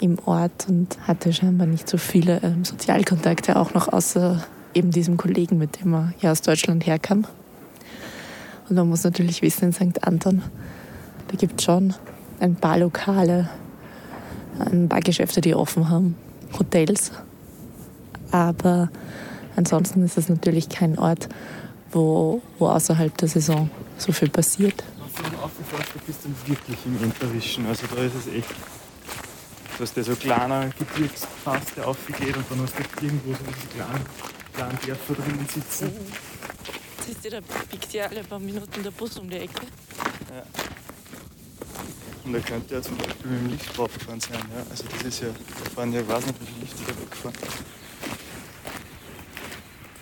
im 0.00 0.18
Ort 0.24 0.66
und 0.68 0.96
hatte 1.06 1.32
scheinbar 1.32 1.66
nicht 1.66 1.88
so 1.88 1.98
viele 1.98 2.40
ähm, 2.42 2.64
Sozialkontakte, 2.64 3.56
auch 3.56 3.74
noch 3.74 3.88
außer 3.92 4.42
eben 4.74 4.90
diesem 4.90 5.16
Kollegen, 5.16 5.58
mit 5.58 5.80
dem 5.80 5.94
er 5.94 6.12
ja 6.20 6.30
aus 6.30 6.42
Deutschland 6.42 6.86
herkam. 6.86 7.26
Und 8.68 8.76
man 8.76 8.88
muss 8.88 9.04
natürlich 9.04 9.42
wissen, 9.42 9.66
in 9.66 9.72
St. 9.72 10.04
Anton, 10.04 10.42
da 11.28 11.36
gibt 11.36 11.60
es 11.60 11.64
schon 11.64 11.94
ein 12.38 12.54
paar 12.54 12.78
Lokale, 12.78 13.48
ein 14.58 14.88
paar 14.88 15.00
Geschäfte, 15.00 15.40
die 15.40 15.54
offen 15.54 15.88
haben, 15.88 16.16
Hotels. 16.58 17.12
Aber 18.30 18.90
ansonsten 19.56 20.04
ist 20.04 20.18
es 20.18 20.28
natürlich 20.28 20.68
kein 20.68 20.98
Ort, 20.98 21.28
wo, 21.90 22.40
wo 22.58 22.68
außerhalb 22.68 23.16
der 23.18 23.28
Saison 23.28 23.70
so 23.98 24.12
viel 24.12 24.28
passiert. 24.28 24.84
Was 25.00 25.30
mir 25.30 25.42
aufgeforscht 25.42 25.94
ist 26.08 26.24
dann 26.24 26.34
wirklich 26.46 26.78
im 26.86 27.02
Enterischen. 27.02 27.66
Also 27.66 27.86
da 27.94 28.02
ist 28.02 28.14
es 28.14 28.32
echt, 28.32 28.54
dass 29.78 29.92
der 29.92 30.04
so 30.04 30.14
kleiner 30.14 30.68
Gebirgspass, 30.78 31.74
der 31.76 31.88
aufgeht 31.88 32.36
und 32.36 32.44
dann 32.50 32.62
hast 32.62 32.74
du 32.78 33.04
irgendwo 33.04 33.32
so 33.32 33.40
diese 33.48 33.66
kleinen 33.74 34.04
kleinen 34.60 34.78
Dörfer 34.86 35.14
drinnen 35.14 35.46
sitzen. 35.48 35.86
Mhm. 35.88 36.12
Siehst 37.06 37.24
du, 37.24 37.30
da 37.30 37.40
biegt 37.70 37.92
ja 37.92 38.06
alle 38.06 38.22
paar 38.24 38.38
Minuten 38.38 38.82
der 38.82 38.90
Bus 38.90 39.18
um 39.18 39.28
die 39.28 39.36
Ecke. 39.36 39.66
Ja. 40.30 40.42
Und 42.24 42.32
da 42.34 42.38
könnte 42.40 42.74
ja 42.74 42.82
zum 42.82 42.96
Beispiel 42.98 43.30
mit 43.30 43.40
dem 43.40 43.50
Lift 43.50 43.76
draufgefahren 43.76 44.20
sein. 44.20 44.38
Ja? 44.54 44.62
Also 44.70 44.84
das 44.92 45.02
ist 45.02 45.22
ja, 45.22 45.28
da 45.28 45.70
fahren 45.70 45.92
ja, 45.92 46.00
ich 46.00 46.08
weiß 46.08 46.26
nicht, 46.26 46.40
wie 46.40 46.46
viele 46.46 46.60
Lifte 46.60 46.82
da 46.82 47.00
wegfahren. 47.00 47.36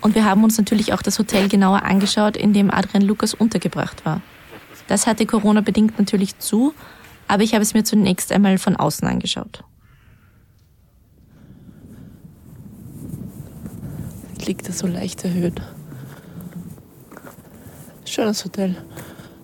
Und 0.01 0.15
wir 0.15 0.25
haben 0.25 0.43
uns 0.43 0.57
natürlich 0.57 0.93
auch 0.93 1.01
das 1.01 1.19
Hotel 1.19 1.47
genauer 1.47 1.83
angeschaut, 1.83 2.35
in 2.35 2.53
dem 2.53 2.71
Adrian 2.71 3.03
Lukas 3.03 3.33
untergebracht 3.33 4.05
war. 4.05 4.21
Das 4.87 5.07
hatte 5.07 5.25
Corona-bedingt 5.25 5.97
natürlich 5.99 6.37
zu, 6.39 6.73
aber 7.27 7.43
ich 7.43 7.53
habe 7.53 7.63
es 7.63 7.73
mir 7.73 7.83
zunächst 7.83 8.31
einmal 8.31 8.57
von 8.57 8.75
außen 8.75 9.07
angeschaut. 9.07 9.63
Liegt 14.45 14.67
er 14.67 14.73
so 14.73 14.87
leicht 14.87 15.23
erhöht. 15.23 15.61
Schönes 18.05 18.43
Hotel. 18.45 18.75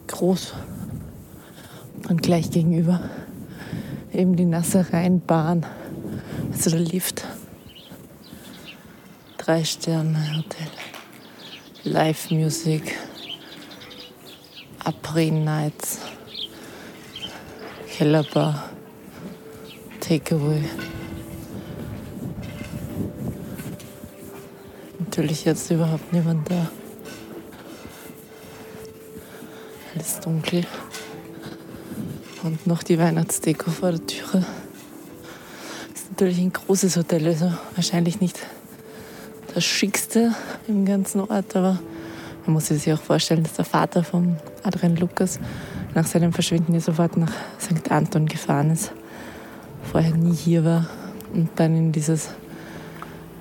Groß. 0.07 0.53
Und 2.09 2.21
gleich 2.21 2.51
gegenüber 2.51 3.01
eben 4.15 4.35
die 4.35 4.45
Nassereienbahn. 4.45 5.65
Also 6.51 6.69
der 6.69 6.79
Lift. 6.79 7.25
Drei 9.37 9.63
Sterne 9.63 10.37
Hotel. 10.37 10.67
Live 11.83 12.31
Music. 12.31 12.95
Après 14.83 15.31
Nights. 15.31 15.99
Kellerbar. 17.97 18.69
Takeaway. 19.99 20.63
Natürlich 25.15 25.45
jetzt 25.45 25.71
überhaupt 25.71 26.11
niemand 26.11 26.51
da. 26.51 26.67
Alles 29.93 30.19
dunkel. 30.19 30.65
Und 32.43 32.67
noch 32.67 32.83
die 32.83 32.99
Weihnachtsdeko 32.99 33.71
vor 33.71 33.91
der 33.91 34.05
Türe. 34.05 34.45
Ist 35.93 36.09
natürlich 36.09 36.39
ein 36.39 36.51
großes 36.51 36.97
Hotel, 36.97 37.25
also 37.27 37.49
wahrscheinlich 37.75 38.19
nicht 38.19 38.37
das 39.53 39.63
schickste 39.63 40.35
im 40.67 40.83
ganzen 40.83 41.21
Ort, 41.21 41.55
aber 41.55 41.79
man 42.45 42.55
muss 42.55 42.67
sich 42.67 42.91
auch 42.91 43.01
vorstellen, 43.01 43.43
dass 43.43 43.53
der 43.53 43.63
Vater 43.63 44.03
von 44.03 44.35
Adrian 44.63 44.97
Lukas 44.97 45.39
nach 45.93 46.07
seinem 46.07 46.33
Verschwinden 46.33 46.73
ja 46.73 46.81
sofort 46.81 47.15
nach 47.15 47.31
St. 47.61 47.89
Anton 47.89 48.25
gefahren 48.25 48.69
ist. 48.69 48.91
Vorher 49.89 50.13
nie 50.13 50.35
hier 50.35 50.65
war 50.65 50.89
und 51.33 51.51
dann 51.55 51.73
in 51.73 51.91
dieses 51.93 52.31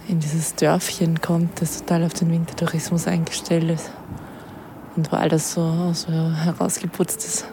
in 0.09 0.21
dieses 0.21 0.55
Dörfchen 0.55 1.21
kommt, 1.21 1.61
das 1.61 1.79
total 1.79 2.05
auf 2.05 2.15
den 2.15 2.31
Wintertourismus 2.31 3.07
eingestellt 3.07 3.71
ist 3.71 3.91
und 4.97 5.11
wo 5.11 5.17
alles 5.17 5.53
so, 5.53 5.93
so 5.93 6.13
herausgeputzt 6.13 7.25
ist 7.25 7.47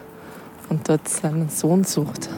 und 0.68 0.88
dort 0.88 1.08
seinen 1.08 1.48
Sohn 1.48 1.84
sucht. 1.84 2.28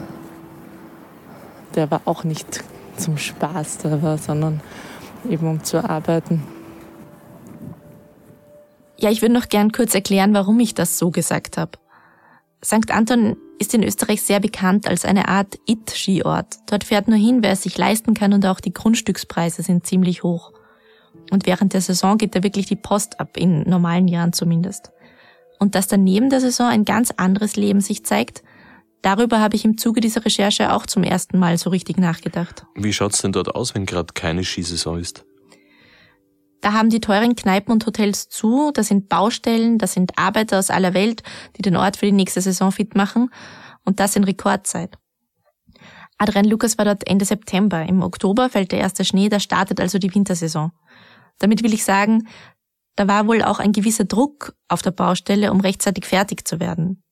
Der 1.75 1.91
war 1.91 2.01
auch 2.05 2.23
nicht 2.23 2.63
zum 2.97 3.17
Spaß 3.17 3.79
da 3.79 4.01
war, 4.01 4.17
sondern 4.17 4.61
eben 5.29 5.47
um 5.47 5.63
zu 5.63 5.83
arbeiten. 5.83 6.43
Ja, 8.97 9.09
ich 9.09 9.21
würde 9.21 9.33
noch 9.33 9.49
gern 9.49 9.71
kurz 9.71 9.93
erklären, 9.93 10.33
warum 10.33 10.59
ich 10.59 10.73
das 10.73 10.97
so 10.97 11.11
gesagt 11.11 11.57
habe. 11.57 11.71
St. 12.63 12.91
Anton 12.91 13.35
ist 13.59 13.73
in 13.73 13.83
Österreich 13.83 14.21
sehr 14.21 14.39
bekannt 14.39 14.87
als 14.87 15.05
eine 15.05 15.27
Art 15.27 15.57
It-Skiort. 15.65 16.57
Dort 16.67 16.83
fährt 16.83 17.07
nur 17.07 17.17
hin, 17.17 17.41
wer 17.41 17.51
es 17.51 17.63
sich 17.63 17.77
leisten 17.77 18.13
kann 18.13 18.33
und 18.33 18.45
auch 18.45 18.59
die 18.59 18.73
Grundstückspreise 18.73 19.63
sind 19.63 19.85
ziemlich 19.85 20.23
hoch. 20.23 20.51
Und 21.31 21.45
während 21.45 21.73
der 21.73 21.81
Saison 21.81 22.17
geht 22.17 22.35
da 22.35 22.43
wirklich 22.43 22.65
die 22.65 22.75
Post 22.75 23.19
ab, 23.19 23.37
in 23.37 23.61
normalen 23.63 24.07
Jahren 24.07 24.33
zumindest. 24.33 24.91
Und 25.59 25.75
dass 25.75 25.87
dann 25.87 26.03
neben 26.03 26.29
der 26.29 26.41
Saison 26.41 26.67
ein 26.67 26.85
ganz 26.85 27.11
anderes 27.15 27.55
Leben 27.55 27.81
sich 27.81 28.03
zeigt, 28.05 28.43
darüber 29.01 29.39
habe 29.39 29.55
ich 29.55 29.65
im 29.65 29.77
Zuge 29.77 30.01
dieser 30.01 30.25
Recherche 30.25 30.73
auch 30.73 30.85
zum 30.85 31.03
ersten 31.03 31.39
Mal 31.39 31.57
so 31.57 31.69
richtig 31.69 31.97
nachgedacht. 31.97 32.65
Wie 32.75 32.93
schaut's 32.93 33.21
denn 33.21 33.31
dort 33.31 33.55
aus, 33.55 33.73
wenn 33.73 33.85
gerade 33.85 34.13
keine 34.13 34.43
Skisaison 34.43 34.99
ist? 34.99 35.25
Da 36.61 36.73
haben 36.73 36.89
die 36.89 37.01
teuren 37.01 37.35
Kneipen 37.35 37.71
und 37.71 37.85
Hotels 37.85 38.29
zu, 38.29 38.71
da 38.73 38.83
sind 38.83 39.09
Baustellen, 39.09 39.77
da 39.77 39.87
sind 39.87 40.17
Arbeiter 40.17 40.59
aus 40.59 40.69
aller 40.69 40.93
Welt, 40.93 41.21
die 41.57 41.61
den 41.61 41.77
Ort 41.77 41.97
für 41.97 42.07
die 42.07 42.11
nächste 42.11 42.41
Saison 42.41 42.71
fit 42.71 42.95
machen 42.95 43.29
und 43.83 43.99
das 43.99 44.15
in 44.15 44.23
Rekordzeit. 44.23 44.97
Adrian 46.17 46.45
Lukas 46.45 46.77
war 46.77 46.85
dort 46.85 47.07
Ende 47.07 47.25
September. 47.25 47.83
Im 47.83 48.01
Oktober 48.01 48.49
fällt 48.49 48.71
der 48.71 48.79
erste 48.79 49.03
Schnee, 49.03 49.29
da 49.29 49.39
startet 49.39 49.79
also 49.79 49.99
die 49.99 50.13
Wintersaison. 50.13 50.71
Damit 51.39 51.61
will 51.63 51.73
ich 51.73 51.83
sagen, 51.83 52.27
da 52.95 53.07
war 53.07 53.27
wohl 53.27 53.43
auch 53.43 53.59
ein 53.59 53.73
gewisser 53.73 54.05
Druck 54.05 54.55
auf 54.69 54.81
der 54.81 54.91
Baustelle, 54.91 55.51
um 55.51 55.59
rechtzeitig 55.59 56.05
fertig 56.05 56.47
zu 56.47 56.59
werden. 56.59 57.03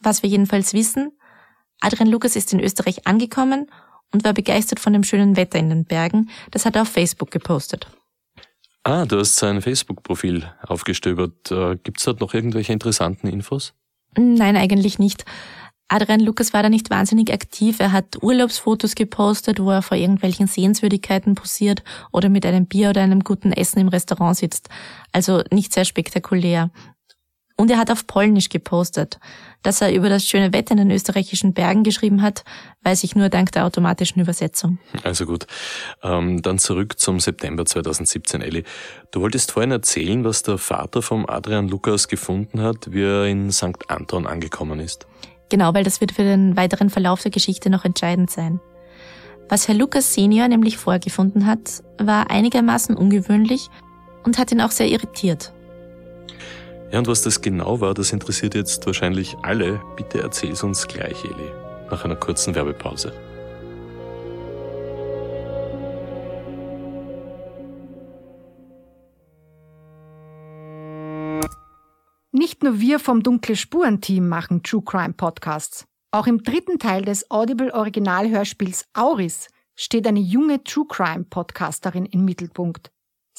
Was 0.00 0.22
wir 0.22 0.30
jedenfalls 0.30 0.72
wissen, 0.72 1.10
Adrian 1.80 2.08
Lukas 2.08 2.36
ist 2.36 2.52
in 2.52 2.60
Österreich 2.60 3.06
angekommen 3.06 3.66
und 4.12 4.24
war 4.24 4.32
begeistert 4.32 4.80
von 4.80 4.92
dem 4.92 5.02
schönen 5.02 5.36
Wetter 5.36 5.58
in 5.58 5.68
den 5.68 5.84
Bergen. 5.84 6.30
Das 6.50 6.64
hat 6.64 6.76
er 6.76 6.82
auf 6.82 6.88
Facebook 6.88 7.30
gepostet. 7.30 7.90
Ah, 8.82 9.04
du 9.04 9.18
hast 9.18 9.36
sein 9.36 9.60
Facebook-Profil 9.60 10.50
aufgestöbert. 10.66 11.50
Äh, 11.50 11.76
Gibt 11.82 11.98
es 11.98 12.04
dort 12.04 12.20
noch 12.20 12.32
irgendwelche 12.32 12.72
interessanten 12.72 13.26
Infos? 13.26 13.74
Nein, 14.16 14.56
eigentlich 14.56 14.98
nicht. 14.98 15.24
Adrian 15.88 16.20
Lukas 16.20 16.52
war 16.52 16.62
da 16.62 16.68
nicht 16.68 16.88
wahnsinnig 16.88 17.32
aktiv. 17.32 17.80
Er 17.80 17.90
hat 17.90 18.22
Urlaubsfotos 18.22 18.94
gepostet, 18.94 19.58
wo 19.60 19.70
er 19.70 19.82
vor 19.82 19.96
irgendwelchen 19.96 20.46
Sehenswürdigkeiten 20.46 21.34
posiert 21.34 21.82
oder 22.12 22.28
mit 22.28 22.46
einem 22.46 22.66
Bier 22.66 22.90
oder 22.90 23.02
einem 23.02 23.24
guten 23.24 23.52
Essen 23.52 23.80
im 23.80 23.88
Restaurant 23.88 24.36
sitzt. 24.36 24.68
Also 25.12 25.42
nicht 25.50 25.72
sehr 25.72 25.84
spektakulär. 25.84 26.70
Und 27.60 27.70
er 27.70 27.76
hat 27.76 27.90
auf 27.90 28.06
Polnisch 28.06 28.48
gepostet. 28.48 29.20
Dass 29.62 29.82
er 29.82 29.92
über 29.92 30.08
das 30.08 30.24
schöne 30.24 30.54
Wetter 30.54 30.72
in 30.72 30.78
den 30.78 30.90
österreichischen 30.90 31.52
Bergen 31.52 31.82
geschrieben 31.82 32.22
hat, 32.22 32.42
weiß 32.84 33.04
ich 33.04 33.14
nur 33.16 33.28
dank 33.28 33.52
der 33.52 33.66
automatischen 33.66 34.22
Übersetzung. 34.22 34.78
Also 35.04 35.26
gut. 35.26 35.46
Ähm, 36.02 36.40
dann 36.40 36.58
zurück 36.58 36.98
zum 36.98 37.20
September 37.20 37.66
2017, 37.66 38.40
Elli. 38.40 38.64
Du 39.10 39.20
wolltest 39.20 39.52
vorhin 39.52 39.72
erzählen, 39.72 40.24
was 40.24 40.42
der 40.42 40.56
Vater 40.56 41.02
vom 41.02 41.28
Adrian 41.28 41.68
Lukas 41.68 42.08
gefunden 42.08 42.62
hat, 42.62 42.92
wie 42.92 43.02
er 43.02 43.26
in 43.26 43.52
St. 43.52 43.90
Anton 43.90 44.26
angekommen 44.26 44.80
ist. 44.80 45.06
Genau, 45.50 45.74
weil 45.74 45.84
das 45.84 46.00
wird 46.00 46.12
für 46.12 46.22
den 46.22 46.56
weiteren 46.56 46.88
Verlauf 46.88 47.20
der 47.20 47.30
Geschichte 47.30 47.68
noch 47.68 47.84
entscheidend 47.84 48.30
sein. 48.30 48.58
Was 49.50 49.68
Herr 49.68 49.74
Lukas 49.74 50.14
Senior 50.14 50.48
nämlich 50.48 50.78
vorgefunden 50.78 51.44
hat, 51.44 51.82
war 51.98 52.30
einigermaßen 52.30 52.96
ungewöhnlich 52.96 53.68
und 54.24 54.38
hat 54.38 54.50
ihn 54.50 54.62
auch 54.62 54.70
sehr 54.70 54.88
irritiert. 54.88 55.52
Ja, 56.92 56.98
und 56.98 57.06
was 57.06 57.22
das 57.22 57.40
genau 57.40 57.80
war, 57.80 57.94
das 57.94 58.12
interessiert 58.12 58.56
jetzt 58.56 58.84
wahrscheinlich 58.84 59.36
alle. 59.42 59.80
Bitte 59.96 60.20
erzähl's 60.20 60.64
uns 60.64 60.88
gleich, 60.88 61.24
Eli, 61.24 61.50
nach 61.88 62.04
einer 62.04 62.16
kurzen 62.16 62.54
Werbepause. 62.56 63.12
Nicht 72.32 72.64
nur 72.64 72.80
wir 72.80 72.98
vom 72.98 73.22
Dunkle 73.22 73.54
Spuren 73.54 74.00
Team 74.00 74.28
machen 74.28 74.62
True 74.64 74.82
Crime 74.84 75.12
Podcasts. 75.12 75.84
Auch 76.10 76.26
im 76.26 76.42
dritten 76.42 76.80
Teil 76.80 77.02
des 77.02 77.30
Audible 77.30 77.72
Originalhörspiels 77.72 78.86
Auris 78.94 79.46
steht 79.76 80.06
eine 80.08 80.20
junge 80.20 80.64
True 80.64 80.86
Crime 80.88 81.24
Podcasterin 81.24 82.06
im 82.06 82.24
Mittelpunkt. 82.24 82.90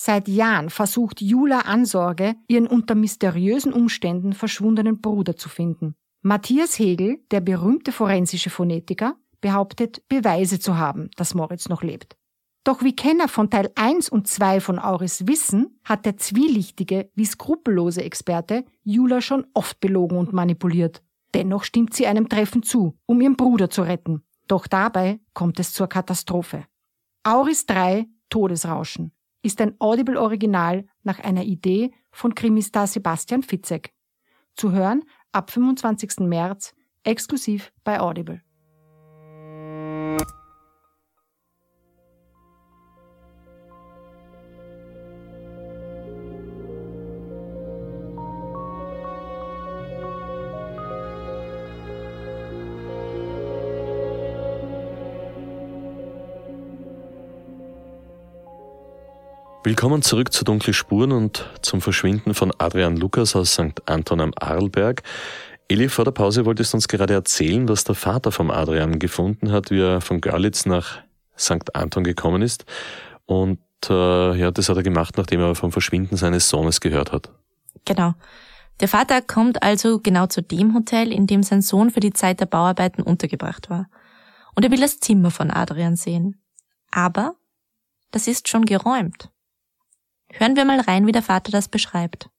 Seit 0.03 0.27
Jahren 0.27 0.71
versucht 0.71 1.21
Jula 1.21 1.59
Ansorge, 1.59 2.33
ihren 2.47 2.65
unter 2.65 2.95
mysteriösen 2.95 3.71
Umständen 3.71 4.33
verschwundenen 4.33 4.99
Bruder 4.99 5.35
zu 5.35 5.47
finden. 5.47 5.93
Matthias 6.23 6.79
Hegel, 6.79 7.19
der 7.29 7.39
berühmte 7.39 7.91
forensische 7.91 8.49
Phonetiker, 8.49 9.13
behauptet, 9.41 10.01
Beweise 10.09 10.59
zu 10.59 10.75
haben, 10.75 11.11
dass 11.17 11.35
Moritz 11.35 11.69
noch 11.69 11.83
lebt. 11.83 12.17
Doch 12.63 12.81
wie 12.81 12.95
Kenner 12.95 13.27
von 13.27 13.51
Teil 13.51 13.69
1 13.75 14.09
und 14.09 14.27
2 14.27 14.59
von 14.59 14.79
Auris 14.79 15.27
wissen, 15.27 15.79
hat 15.83 16.07
der 16.07 16.17
zwielichtige 16.17 17.11
wie 17.13 17.25
skrupellose 17.25 18.01
Experte 18.01 18.65
Jula 18.83 19.21
schon 19.21 19.45
oft 19.53 19.79
belogen 19.81 20.17
und 20.17 20.33
manipuliert. 20.33 21.03
Dennoch 21.35 21.63
stimmt 21.63 21.93
sie 21.93 22.07
einem 22.07 22.27
Treffen 22.27 22.63
zu, 22.63 22.97
um 23.05 23.21
ihren 23.21 23.37
Bruder 23.37 23.69
zu 23.69 23.83
retten. 23.83 24.23
Doch 24.47 24.65
dabei 24.65 25.19
kommt 25.35 25.59
es 25.59 25.73
zur 25.73 25.85
Katastrophe. 25.85 26.65
Auris 27.23 27.67
3 27.67 28.07
Todesrauschen 28.31 29.11
ist 29.41 29.61
ein 29.61 29.75
Audible-Original 29.79 30.85
nach 31.03 31.19
einer 31.19 31.43
Idee 31.43 31.91
von 32.11 32.35
Krimistar 32.35 32.87
Sebastian 32.87 33.43
Fitzek. 33.43 33.93
Zu 34.55 34.71
hören 34.71 35.03
ab 35.31 35.51
25. 35.51 36.19
März 36.19 36.75
exklusiv 37.03 37.71
bei 37.83 37.99
Audible. 37.99 38.41
Willkommen 59.71 60.01
zurück 60.01 60.33
zu 60.33 60.43
Dunkle 60.43 60.73
Spuren 60.73 61.13
und 61.13 61.49
zum 61.61 61.79
Verschwinden 61.79 62.33
von 62.33 62.51
Adrian 62.57 62.97
Lukas 62.97 63.37
aus 63.37 63.53
St. 63.53 63.81
Anton 63.85 64.19
am 64.19 64.33
Arlberg. 64.37 65.01
Eli, 65.69 65.87
vor 65.87 66.03
der 66.03 66.11
Pause 66.11 66.45
wolltest 66.45 66.73
du 66.73 66.77
uns 66.77 66.89
gerade 66.89 67.13
erzählen, 67.13 67.69
was 67.69 67.85
der 67.85 67.95
Vater 67.95 68.33
vom 68.33 68.51
Adrian 68.51 68.99
gefunden 68.99 69.49
hat, 69.53 69.71
wie 69.71 69.79
er 69.79 70.01
von 70.01 70.19
Görlitz 70.19 70.65
nach 70.65 70.97
St. 71.39 71.73
Anton 71.73 72.03
gekommen 72.03 72.41
ist. 72.41 72.65
Und 73.25 73.59
äh, 73.89 74.35
ja, 74.35 74.51
das 74.51 74.67
hat 74.67 74.75
er 74.75 74.83
gemacht, 74.83 75.15
nachdem 75.15 75.39
er 75.39 75.55
vom 75.55 75.71
Verschwinden 75.71 76.17
seines 76.17 76.49
Sohnes 76.49 76.81
gehört 76.81 77.13
hat. 77.13 77.29
Genau. 77.85 78.13
Der 78.81 78.89
Vater 78.89 79.21
kommt 79.21 79.63
also 79.63 79.99
genau 79.99 80.27
zu 80.27 80.43
dem 80.43 80.75
Hotel, 80.75 81.13
in 81.13 81.27
dem 81.27 81.43
sein 81.43 81.61
Sohn 81.61 81.91
für 81.91 82.01
die 82.01 82.11
Zeit 82.11 82.41
der 82.41 82.45
Bauarbeiten 82.45 83.03
untergebracht 83.03 83.69
war. 83.69 83.87
Und 84.53 84.65
er 84.65 84.71
will 84.71 84.81
das 84.81 84.99
Zimmer 84.99 85.31
von 85.31 85.49
Adrian 85.49 85.95
sehen. 85.95 86.41
Aber 86.91 87.35
das 88.11 88.27
ist 88.27 88.49
schon 88.49 88.65
geräumt. 88.65 89.31
Hören 90.37 90.55
wir 90.55 90.65
mal 90.65 90.79
rein, 90.79 91.07
wie 91.07 91.11
der 91.11 91.21
Vater 91.21 91.51
das 91.51 91.69
beschreibt. 91.69 92.29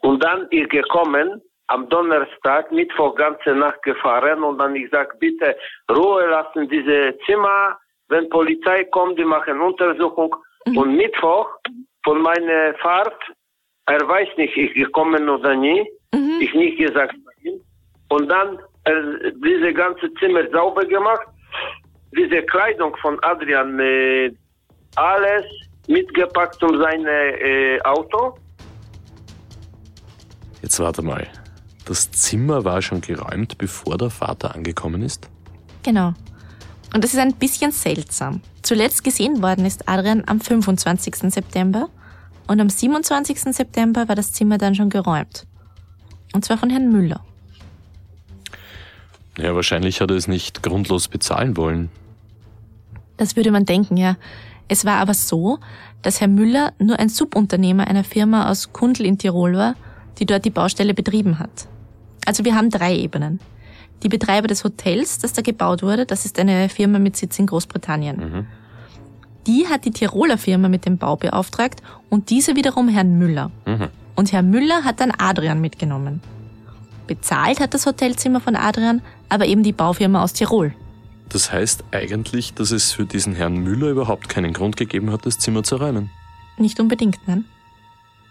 Und 0.00 0.22
dann 0.22 0.46
ist 0.50 0.70
gekommen, 0.70 1.40
am 1.68 1.88
Donnerstag, 1.88 2.70
Mittwoch 2.72 3.14
ganze 3.14 3.54
Nacht 3.54 3.82
gefahren 3.82 4.42
und 4.42 4.58
dann 4.58 4.74
ich 4.76 4.90
sag 4.90 5.18
bitte 5.18 5.56
Ruhe 5.90 6.26
lassen 6.26 6.68
diese 6.68 7.16
Zimmer, 7.24 7.78
wenn 8.08 8.28
Polizei 8.28 8.84
kommt, 8.84 9.18
die 9.18 9.24
machen 9.24 9.60
Untersuchung 9.60 10.34
mhm. 10.66 10.76
und 10.76 10.96
Mittwoch 10.96 11.48
von 12.04 12.20
meiner 12.20 12.74
Fahrt, 12.74 13.20
er 13.86 14.06
weiß 14.06 14.28
nicht, 14.36 14.56
ich 14.56 14.74
gekommen 14.74 15.28
oder 15.28 15.54
nie, 15.54 15.88
mhm. 16.12 16.38
ich 16.40 16.52
nicht 16.52 16.78
gesagt 16.78 17.14
und 18.08 18.28
dann 18.28 18.58
er, 18.84 19.32
diese 19.32 19.72
ganze 19.72 20.12
Zimmer 20.14 20.46
sauber 20.50 20.84
gemacht, 20.84 21.26
diese 22.14 22.42
Kleidung 22.42 22.94
von 22.96 23.18
Adrian, 23.22 23.78
äh, 23.80 24.30
alles 24.96 25.46
mitgepackt 25.88 26.62
um 26.62 26.78
sein 26.78 27.04
äh, 27.06 27.80
Auto. 27.82 28.36
Jetzt 30.62 30.78
warte 30.78 31.02
mal. 31.02 31.26
Das 31.84 32.10
Zimmer 32.12 32.64
war 32.64 32.80
schon 32.80 33.00
geräumt, 33.00 33.58
bevor 33.58 33.98
der 33.98 34.10
Vater 34.10 34.54
angekommen 34.54 35.02
ist? 35.02 35.28
Genau. 35.82 36.14
Und 36.94 37.02
das 37.02 37.12
ist 37.12 37.18
ein 37.18 37.34
bisschen 37.34 37.72
seltsam. 37.72 38.40
Zuletzt 38.62 39.02
gesehen 39.02 39.42
worden 39.42 39.64
ist 39.66 39.88
Adrian 39.88 40.22
am 40.26 40.40
25. 40.40 41.32
September 41.32 41.88
und 42.46 42.60
am 42.60 42.68
27. 42.68 43.54
September 43.54 44.08
war 44.08 44.14
das 44.14 44.32
Zimmer 44.32 44.58
dann 44.58 44.74
schon 44.74 44.90
geräumt. 44.90 45.46
Und 46.32 46.44
zwar 46.44 46.58
von 46.58 46.70
Herrn 46.70 46.92
Müller. 46.92 47.24
Ja, 49.38 49.54
wahrscheinlich 49.54 50.00
hat 50.00 50.10
er 50.10 50.16
es 50.16 50.28
nicht 50.28 50.62
grundlos 50.62 51.08
bezahlen 51.08 51.56
wollen. 51.56 51.90
Das 53.16 53.36
würde 53.36 53.50
man 53.50 53.64
denken, 53.64 53.96
ja. 53.96 54.16
Es 54.72 54.86
war 54.86 54.96
aber 54.96 55.12
so, 55.12 55.58
dass 56.00 56.22
Herr 56.22 56.28
Müller 56.28 56.72
nur 56.78 56.98
ein 56.98 57.10
Subunternehmer 57.10 57.88
einer 57.88 58.04
Firma 58.04 58.48
aus 58.50 58.72
Kundl 58.72 59.04
in 59.04 59.18
Tirol 59.18 59.52
war, 59.52 59.74
die 60.18 60.24
dort 60.24 60.46
die 60.46 60.50
Baustelle 60.50 60.94
betrieben 60.94 61.38
hat. 61.38 61.68
Also 62.24 62.46
wir 62.46 62.54
haben 62.54 62.70
drei 62.70 62.96
Ebenen. 62.96 63.38
Die 64.02 64.08
Betreiber 64.08 64.48
des 64.48 64.64
Hotels, 64.64 65.18
das 65.18 65.34
da 65.34 65.42
gebaut 65.42 65.82
wurde, 65.82 66.06
das 66.06 66.24
ist 66.24 66.38
eine 66.38 66.70
Firma 66.70 66.98
mit 66.98 67.18
Sitz 67.18 67.38
in 67.38 67.48
Großbritannien. 67.48 68.16
Mhm. 68.16 68.46
Die 69.46 69.68
hat 69.68 69.84
die 69.84 69.90
Tiroler 69.90 70.38
Firma 70.38 70.70
mit 70.70 70.86
dem 70.86 70.96
Bau 70.96 71.16
beauftragt 71.16 71.82
und 72.08 72.30
diese 72.30 72.56
wiederum 72.56 72.88
Herrn 72.88 73.18
Müller. 73.18 73.50
Mhm. 73.66 73.88
Und 74.16 74.32
Herr 74.32 74.42
Müller 74.42 74.84
hat 74.84 75.00
dann 75.00 75.12
Adrian 75.18 75.60
mitgenommen. 75.60 76.22
Bezahlt 77.06 77.60
hat 77.60 77.74
das 77.74 77.84
Hotelzimmer 77.84 78.40
von 78.40 78.56
Adrian 78.56 79.02
aber 79.28 79.44
eben 79.44 79.64
die 79.64 79.72
Baufirma 79.72 80.22
aus 80.22 80.32
Tirol. 80.32 80.72
Das 81.32 81.50
heißt 81.50 81.84
eigentlich, 81.92 82.52
dass 82.52 82.72
es 82.72 82.92
für 82.92 83.06
diesen 83.06 83.34
Herrn 83.34 83.56
Müller 83.56 83.88
überhaupt 83.88 84.28
keinen 84.28 84.52
Grund 84.52 84.76
gegeben 84.76 85.10
hat, 85.10 85.24
das 85.24 85.38
Zimmer 85.38 85.62
zu 85.62 85.76
räumen. 85.76 86.10
Nicht 86.58 86.78
unbedingt, 86.78 87.18
nein. 87.26 87.46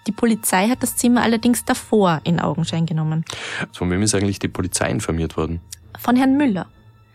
Die 0.05 0.11
Polizei 0.11 0.67
hat 0.67 0.83
das 0.83 0.95
Zimmer 0.97 1.23
allerdings 1.23 1.65
davor 1.65 2.21
in 2.23 2.39
Augenschein 2.39 2.85
genommen. 2.85 3.25
Von 3.73 3.89
wem 3.89 4.03
ist 4.03 4.13
eigentlich 4.13 4.37
die 4.37 4.47
Polizei 4.47 4.89
informiert 4.89 5.35
worden? 5.35 5.61
Von 5.99 6.15
Herrn 6.15 6.37
Müller. 6.37 6.67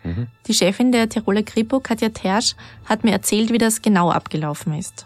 Mhm. 0.03 0.27
Die 0.45 0.53
Chefin 0.53 0.91
der 0.91 1.07
Tiroler 1.07 1.43
Kripo, 1.43 1.79
Katja 1.79 2.09
Tersch, 2.09 2.55
hat 2.85 3.05
mir 3.05 3.11
erzählt, 3.11 3.51
wie 3.51 3.57
das 3.57 3.81
genau 3.81 4.11
abgelaufen 4.11 4.73
ist. 4.73 5.05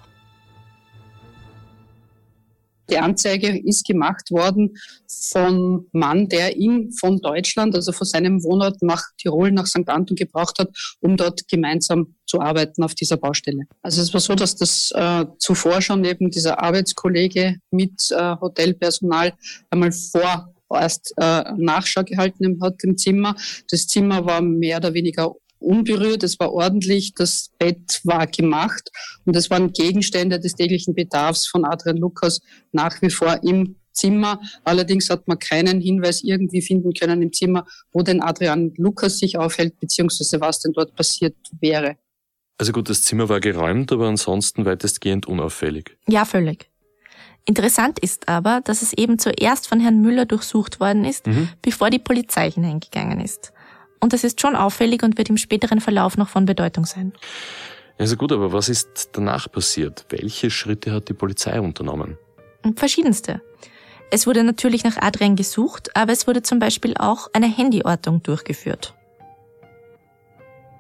Die 2.92 2.98
Anzeige 2.98 3.58
ist 3.58 3.88
gemacht 3.88 4.32
worden 4.32 4.76
von 5.08 5.88
Mann, 5.94 6.28
der 6.28 6.58
ihn 6.58 6.92
von 6.92 7.20
Deutschland, 7.22 7.74
also 7.74 7.94
von 7.94 8.06
seinem 8.06 8.44
Wohnort 8.44 8.82
nach 8.82 9.04
Tirol, 9.18 9.52
nach 9.52 9.66
St. 9.66 9.88
Anton 9.88 10.16
gebraucht 10.16 10.60
hat, 10.60 10.70
um 11.00 11.16
dort 11.16 11.48
gemeinsam 11.48 12.16
zu 12.26 12.42
arbeiten 12.42 12.84
auf 12.84 12.94
dieser 12.94 13.18
Baustelle. 13.18 13.64
Also 13.82 14.02
es 14.02 14.14
war 14.14 14.20
so, 14.20 14.36
dass 14.36 14.56
das 14.58 14.92
äh, 14.94 15.26
zuvor 15.40 15.82
schon 15.82 16.04
eben 16.04 16.30
dieser 16.30 16.62
Arbeitskollege 16.62 17.58
mit 17.72 17.94
äh, 18.12 18.36
Hotelpersonal 18.42 19.34
einmal 19.70 19.92
vor 19.92 20.54
erst 20.70 21.14
äh, 21.18 21.44
Nachschau 21.58 22.04
gehalten 22.04 22.60
hat 22.62 22.84
im 22.84 22.98
Zimmer. 22.98 23.36
Das 23.70 23.88
Zimmer 23.88 24.26
war 24.26 24.42
mehr 24.42 24.78
oder 24.78 24.94
weniger 24.94 25.34
unberührt, 25.62 26.24
es 26.24 26.40
war 26.40 26.52
ordentlich, 26.54 27.14
das 27.14 27.52
Bett 27.58 28.02
war 28.04 28.28
gemacht 28.28 28.90
und 29.26 29.36
es 29.36 29.50
waren 29.50 29.72
Gegenstände 29.72 30.40
des 30.40 30.56
täglichen 30.56 30.94
Bedarfs 30.94 31.48
von 31.48 31.66
Adrian 31.66 31.98
Lukas 31.98 32.42
nach 32.72 33.02
wie 33.02 33.10
vor 33.10 33.40
im 33.44 33.76
Zimmer. 33.94 34.40
Allerdings 34.64 35.10
hat 35.10 35.28
man 35.28 35.40
keinen 35.40 35.82
Hinweis 35.82 36.24
irgendwie 36.24 36.62
finden 36.62 36.94
können 36.94 37.22
im 37.22 37.34
Zimmer, 37.34 37.66
wo 37.92 38.02
denn 38.02 38.22
Adrian 38.22 38.74
Lukas 38.78 39.20
sich 39.20 39.38
aufhält, 39.38 39.80
beziehungsweise 39.80 40.42
was 40.42 40.60
denn 40.60 40.74
dort 40.74 40.96
passiert 40.96 41.36
wäre. 41.60 41.98
Also 42.58 42.72
gut, 42.74 42.90
das 42.90 43.04
Zimmer 43.04 43.28
war 43.28 43.40
geräumt, 43.40 43.92
aber 43.92 44.08
ansonsten 44.08 44.66
weitestgehend 44.66 45.26
unauffällig. 45.26 45.98
Ja, 46.08 46.26
völlig. 46.26 46.70
Interessant 47.46 47.98
ist 48.00 48.28
aber, 48.28 48.62
dass 48.64 48.84
es 48.84 48.94
eben 48.94 49.18
zuerst 49.18 49.68
von 49.68 49.80
Herrn 49.80 50.02
Müller 50.02 50.26
durchsucht 50.26 50.80
worden 50.80 51.06
ist, 51.06 51.26
mhm. 51.26 51.50
bevor 51.62 51.90
die 51.90 52.00
Polizei 52.00 52.52
hineingegangen 52.52 53.20
ist. 53.20 53.52
Und 54.02 54.14
das 54.14 54.24
ist 54.24 54.42
schon 54.42 54.56
auffällig 54.56 55.04
und 55.04 55.18
wird 55.18 55.30
im 55.30 55.38
späteren 55.38 55.80
Verlauf 55.80 56.18
noch 56.18 56.28
von 56.28 56.46
Bedeutung 56.46 56.86
sein. 56.86 57.14
Also 57.98 58.18
gut, 58.18 58.32
aber 58.32 58.52
was 58.52 58.68
ist 58.68 59.10
danach 59.14 59.50
passiert? 59.52 60.06
Welche 60.10 60.50
Schritte 60.50 60.92
hat 60.92 61.08
die 61.08 61.14
Polizei 61.14 61.62
unternommen? 61.62 62.18
Verschiedenste. 62.76 63.42
Es 64.10 64.28
wurde 64.28 64.44
natürlich 64.44 64.84
nach 64.84 64.98
Adrian 64.98 65.36
gesucht, 65.36 65.96
aber 65.96 66.12
es 66.12 66.28
wurde 66.28 66.42
zum 66.42 66.60
Beispiel 66.60 66.96
auch 66.98 67.30
eine 67.32 67.56
Handyortung 67.56 68.22
durchgeführt. 68.24 68.94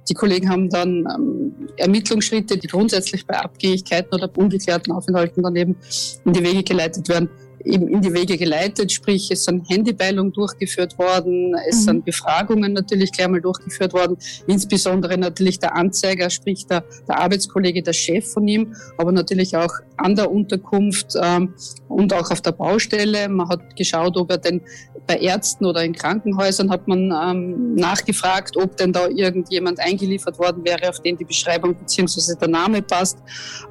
Die 0.10 0.14
Kollegen 0.14 0.50
haben 0.50 0.70
dann 0.70 1.08
ähm, 1.16 1.70
Ermittlungsschritte, 1.78 2.58
die 2.58 2.68
grundsätzlich 2.68 3.26
bei 3.26 3.40
Abgängigkeiten 3.40 4.14
oder 4.14 4.30
ungeklärten 4.36 4.92
Aufenthalten 4.92 5.44
dann 5.44 5.56
eben 5.56 5.78
in 6.26 6.34
die 6.34 6.44
Wege 6.44 6.64
geleitet 6.64 7.08
werden, 7.08 7.30
eben 7.66 7.88
in 7.88 8.02
die 8.02 8.14
Wege 8.14 8.38
geleitet, 8.38 8.92
sprich 8.92 9.32
es 9.32 9.46
sind 9.46 9.70
Handybeilungen 9.70 10.32
durchgeführt 10.34 10.98
worden, 10.98 11.56
es 11.68 11.82
mhm. 11.82 11.86
sind 11.86 12.06
Befragungen 12.06 12.74
natürlich 12.74 13.12
gleich 13.12 13.28
mal 13.28 13.42
durchgeführt 13.42 13.94
worden, 13.94 14.18
insbesondere 14.48 15.18
natürlich 15.18 15.60
der 15.60 15.76
Anzeiger, 15.76 16.30
sprich 16.30 16.66
der, 16.68 16.84
der 17.08 17.20
Arbeitskollege, 17.20 17.82
der 17.82 17.94
Chef 17.94 18.32
von 18.32 18.48
ihm, 18.48 18.76
aber 18.98 19.12
natürlich 19.12 19.56
auch 19.56 19.74
an 19.98 20.16
der 20.16 20.32
Unterkunft 20.32 21.14
ähm, 21.22 21.54
und 21.88 22.14
auch 22.14 22.32
auf 22.32 22.42
der 22.42 22.52
Baustelle. 22.52 23.30
Man 23.30 23.50
hat 23.50 23.76
geschaut, 23.76 24.18
ob 24.18 24.32
er 24.32 24.38
denn 24.38 24.62
bei 25.08 25.18
Ärzten 25.18 25.66
oder 25.66 25.84
in 25.84 25.94
Krankenhäusern 25.94 26.70
hat 26.70 26.88
man 26.88 27.12
ähm, 27.12 27.76
nachgefragt, 27.76 28.58
ob 28.58 28.78
denn 28.78 28.94
da 28.94 29.08
irgendjemand 29.08 29.80
eingeliefert 29.80 30.40
worden 30.40 30.64
wäre, 30.64 30.90
auf 30.90 31.00
den 31.02 31.18
die 31.18 31.26
Beschreibung 31.26 31.78
beziehungsweise 31.78 32.38
der 32.38 32.48
Name 32.48 32.82
passt. 32.82 33.18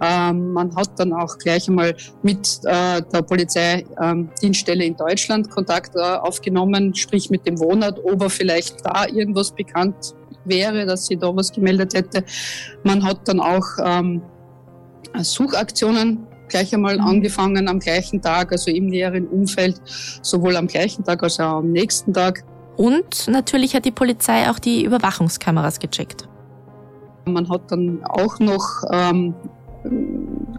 Ähm, 0.00 0.52
man 0.52 0.74
hat 0.76 0.98
dann 0.98 1.12
auch 1.12 1.38
gleich 1.38 1.68
einmal 1.68 1.96
mit 2.22 2.60
äh, 2.64 3.02
der 3.12 3.22
Ähm, 4.00 4.30
in 4.40 4.96
Deutschland 4.96 5.50
Kontakt 5.50 5.94
äh, 5.96 6.00
aufgenommen, 6.00 6.94
sprich 6.94 7.30
mit 7.30 7.46
dem 7.46 7.58
Wohnort, 7.58 8.00
ob 8.04 8.22
er 8.22 8.30
vielleicht 8.30 8.84
da 8.84 9.06
irgendwas 9.06 9.52
bekannt 9.52 10.14
wäre, 10.44 10.86
dass 10.86 11.06
sie 11.06 11.16
da 11.16 11.34
was 11.34 11.52
gemeldet 11.52 11.94
hätte. 11.94 12.24
Man 12.82 13.04
hat 13.04 13.28
dann 13.28 13.40
auch 13.40 13.66
ähm, 13.82 14.22
Suchaktionen 15.18 16.26
gleich 16.48 16.74
einmal 16.74 16.96
mhm. 16.96 17.04
angefangen 17.04 17.68
am 17.68 17.78
gleichen 17.78 18.20
Tag, 18.20 18.52
also 18.52 18.70
im 18.70 18.86
näheren 18.86 19.26
Umfeld, 19.28 19.80
sowohl 20.22 20.56
am 20.56 20.66
gleichen 20.66 21.04
Tag 21.04 21.22
als 21.22 21.40
auch 21.40 21.58
am 21.58 21.72
nächsten 21.72 22.12
Tag. 22.12 22.44
Und 22.76 23.28
natürlich 23.28 23.74
hat 23.74 23.84
die 23.84 23.90
Polizei 23.90 24.50
auch 24.50 24.58
die 24.58 24.84
Überwachungskameras 24.84 25.78
gecheckt. 25.78 26.28
Man 27.26 27.48
hat 27.48 27.70
dann 27.70 28.02
auch 28.04 28.38
noch 28.38 28.82
ähm, 28.90 29.34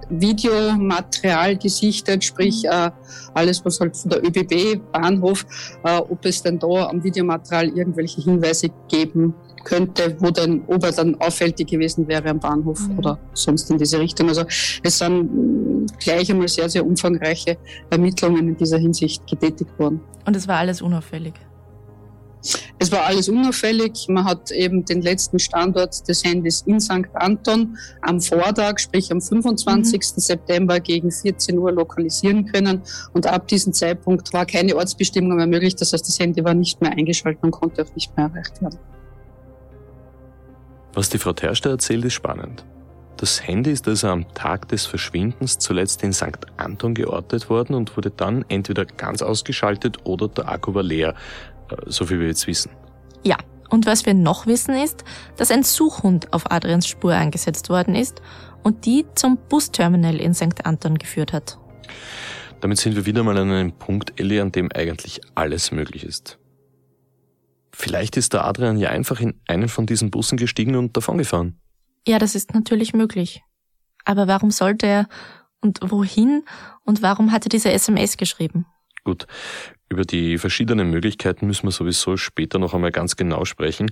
Videomaterial 0.10 1.58
gesichtet, 1.58 2.24
sprich 2.24 2.64
mhm. 2.64 2.70
äh, 2.72 2.92
alles, 3.34 3.64
was 3.64 3.80
halt 3.80 3.96
von 3.96 4.12
der 4.12 4.24
ÖBB 4.24 4.82
Bahnhof, 4.92 5.46
äh, 5.84 5.98
ob 5.98 6.26
es 6.26 6.42
denn 6.42 6.60
da 6.60 6.88
am 6.90 7.04
Videomaterial 7.04 7.70
irgendwelche 7.70 8.22
Hinweise 8.22 8.70
geben 8.90 9.34
könnte, 9.64 10.16
wo 10.20 10.32
dann, 10.32 10.64
ob 10.68 10.84
er 10.84 10.92
dann 10.92 11.16
auffällig 11.22 11.68
gewesen 11.68 12.08
wäre 12.08 12.30
am 12.30 12.40
Bahnhof 12.40 12.88
mhm. 12.88 12.98
oder 12.98 13.20
sonst 13.34 13.70
in 13.70 13.78
diese 13.78 14.00
Richtung. 14.00 14.28
Also 14.30 14.44
es 14.84 14.98
sind 14.98 15.88
gleich 16.00 16.32
einmal 16.32 16.48
sehr, 16.48 16.70
sehr 16.70 16.86
umfangreiche 16.86 17.58
Ermittlungen 17.90 18.48
in 18.50 18.58
dieser 18.58 18.78
Hinsicht 18.78 19.26
getätigt 19.28 19.78
worden. 19.78 20.02
Und 20.26 20.36
es 20.36 20.48
war 20.48 20.58
alles 20.58 20.82
unauffällig? 20.82 21.34
Es 22.82 22.91
war 22.91 23.06
alles 23.06 23.30
unauffällig. 23.30 24.08
Man 24.08 24.26
hat 24.26 24.50
eben 24.50 24.84
den 24.84 25.04
letzten 25.04 25.38
Standort 25.38 26.08
des 26.08 26.24
Handys 26.24 26.63
in 26.65 26.80
St. 26.80 27.06
Anton 27.13 27.78
am 28.02 28.20
Vortag, 28.20 28.80
sprich 28.80 29.12
am 29.12 29.22
25. 29.22 30.00
Mhm. 30.00 30.20
September 30.20 30.80
gegen 30.80 31.12
14 31.12 31.60
Uhr 31.60 31.72
lokalisieren 31.72 32.48
können. 32.48 32.82
Und 33.13 33.28
ab 33.28 33.48
diesem 33.48 33.72
Zeitpunkt 33.72 34.34
war 34.34 34.48
keine 34.48 34.76
Ortsbestimmung 34.76 35.38
mehr 35.38 35.46
möglich. 35.46 35.76
Das 35.76 35.94
heißt, 35.94 36.08
das 36.08 36.17
Handy 36.17 36.44
war 36.44 36.56
nicht 36.56 36.82
mehr 36.82 36.89
eingeschaltet 36.89 37.44
und 37.44 37.52
konnte 37.52 37.84
auch 37.84 37.96
nicht 37.96 38.17
mehr 38.17 38.32
erreicht 38.34 38.60
werden. 38.63 38.80
Was 40.96 41.10
die 41.10 41.20
Frau 41.20 41.34
Terster 41.34 41.70
erzählt, 41.70 42.04
ist 42.04 42.13
spannend. 42.13 42.65
Das 43.22 43.46
Handy 43.46 43.70
ist 43.70 43.88
also 43.88 44.08
am 44.08 44.34
Tag 44.34 44.70
des 44.70 44.88
Verschwindens 44.88 45.60
zuletzt 45.60 46.02
in 46.02 46.12
St. 46.12 46.39
Anton 46.58 46.96
geortet 46.96 47.52
worden 47.52 47.76
und 47.76 47.96
wurde 47.96 48.10
dann 48.10 48.44
entweder 48.48 48.84
ganz 48.84 49.22
ausgeschaltet 49.22 50.00
oder 50.06 50.28
der 50.28 50.50
Akku 50.50 50.74
war 50.74 50.82
leer, 50.82 51.13
so 51.86 52.10
wie 52.10 52.20
wir 52.20 52.28
jetzt 52.28 52.48
wissen. 52.48 52.72
Ja, 53.24 53.38
und 53.70 53.86
was 53.86 54.06
wir 54.06 54.14
noch 54.14 54.48
wissen 54.48 54.76
ist, 54.76 55.04
dass 55.38 55.52
ein 55.52 55.64
Suchhund 55.64 56.34
auf 56.34 56.52
Adrians 56.52 56.88
Spur 56.88 57.14
eingesetzt 57.14 57.70
worden 57.70 57.96
ist 57.96 58.22
und 58.64 58.86
die 58.86 59.06
zum 59.16 59.38
Busterminal 59.50 60.18
in 60.18 60.34
St. 60.34 60.66
Anton 60.66 60.98
geführt 60.98 61.34
hat. 61.34 61.58
Damit 62.60 62.78
sind 62.78 62.96
wir 62.96 63.06
wieder 63.06 63.24
mal 63.24 63.38
an 63.38 63.50
einem 63.50 63.72
Punkt, 63.72 64.20
Ellie, 64.20 64.42
an 64.42 64.52
dem 64.52 64.72
eigentlich 64.72 65.22
alles 65.36 65.72
möglich 65.72 66.04
ist. 66.04 66.38
Vielleicht 67.74 68.18
ist 68.18 68.34
der 68.34 68.46
Adrian 68.46 68.78
ja 68.78 68.90
einfach 68.90 69.20
in 69.20 69.40
einen 69.48 69.70
von 69.70 69.86
diesen 69.86 70.12
Bussen 70.12 70.38
gestiegen 70.38 70.76
und 70.76 70.96
davongefahren. 70.96 71.60
Ja, 72.08 72.20
das 72.20 72.36
ist 72.36 72.54
natürlich 72.54 72.94
möglich. 72.94 73.42
Aber 74.06 74.28
warum 74.28 74.52
sollte 74.52 74.86
er 74.86 75.08
und 75.62 75.80
wohin 75.82 76.44
und 76.84 77.02
warum 77.02 77.32
hat 77.32 77.46
er 77.46 77.50
diese 77.50 77.72
SMS 77.72 78.18
geschrieben? 78.18 78.66
Gut, 79.04 79.26
über 79.92 80.04
die 80.04 80.38
verschiedenen 80.38 80.90
Möglichkeiten 80.90 81.46
müssen 81.46 81.68
wir 81.68 81.72
sowieso 81.72 82.18
später 82.18 82.60
noch 82.60 82.74
einmal 82.74 82.92
ganz 82.92 83.18
genau 83.18 83.46
sprechen. 83.46 83.92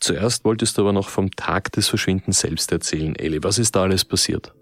Zuerst 0.00 0.44
wolltest 0.44 0.78
du 0.78 0.82
aber 0.82 0.92
noch 0.92 1.10
vom 1.10 1.30
Tag 1.32 1.70
des 1.72 1.88
Verschwindens 1.88 2.40
selbst 2.40 2.72
erzählen, 2.72 3.14
Eli. 3.14 3.44
Was 3.44 3.58
ist 3.58 3.76
da 3.76 3.82
alles 3.82 4.04
passiert? 4.04 4.52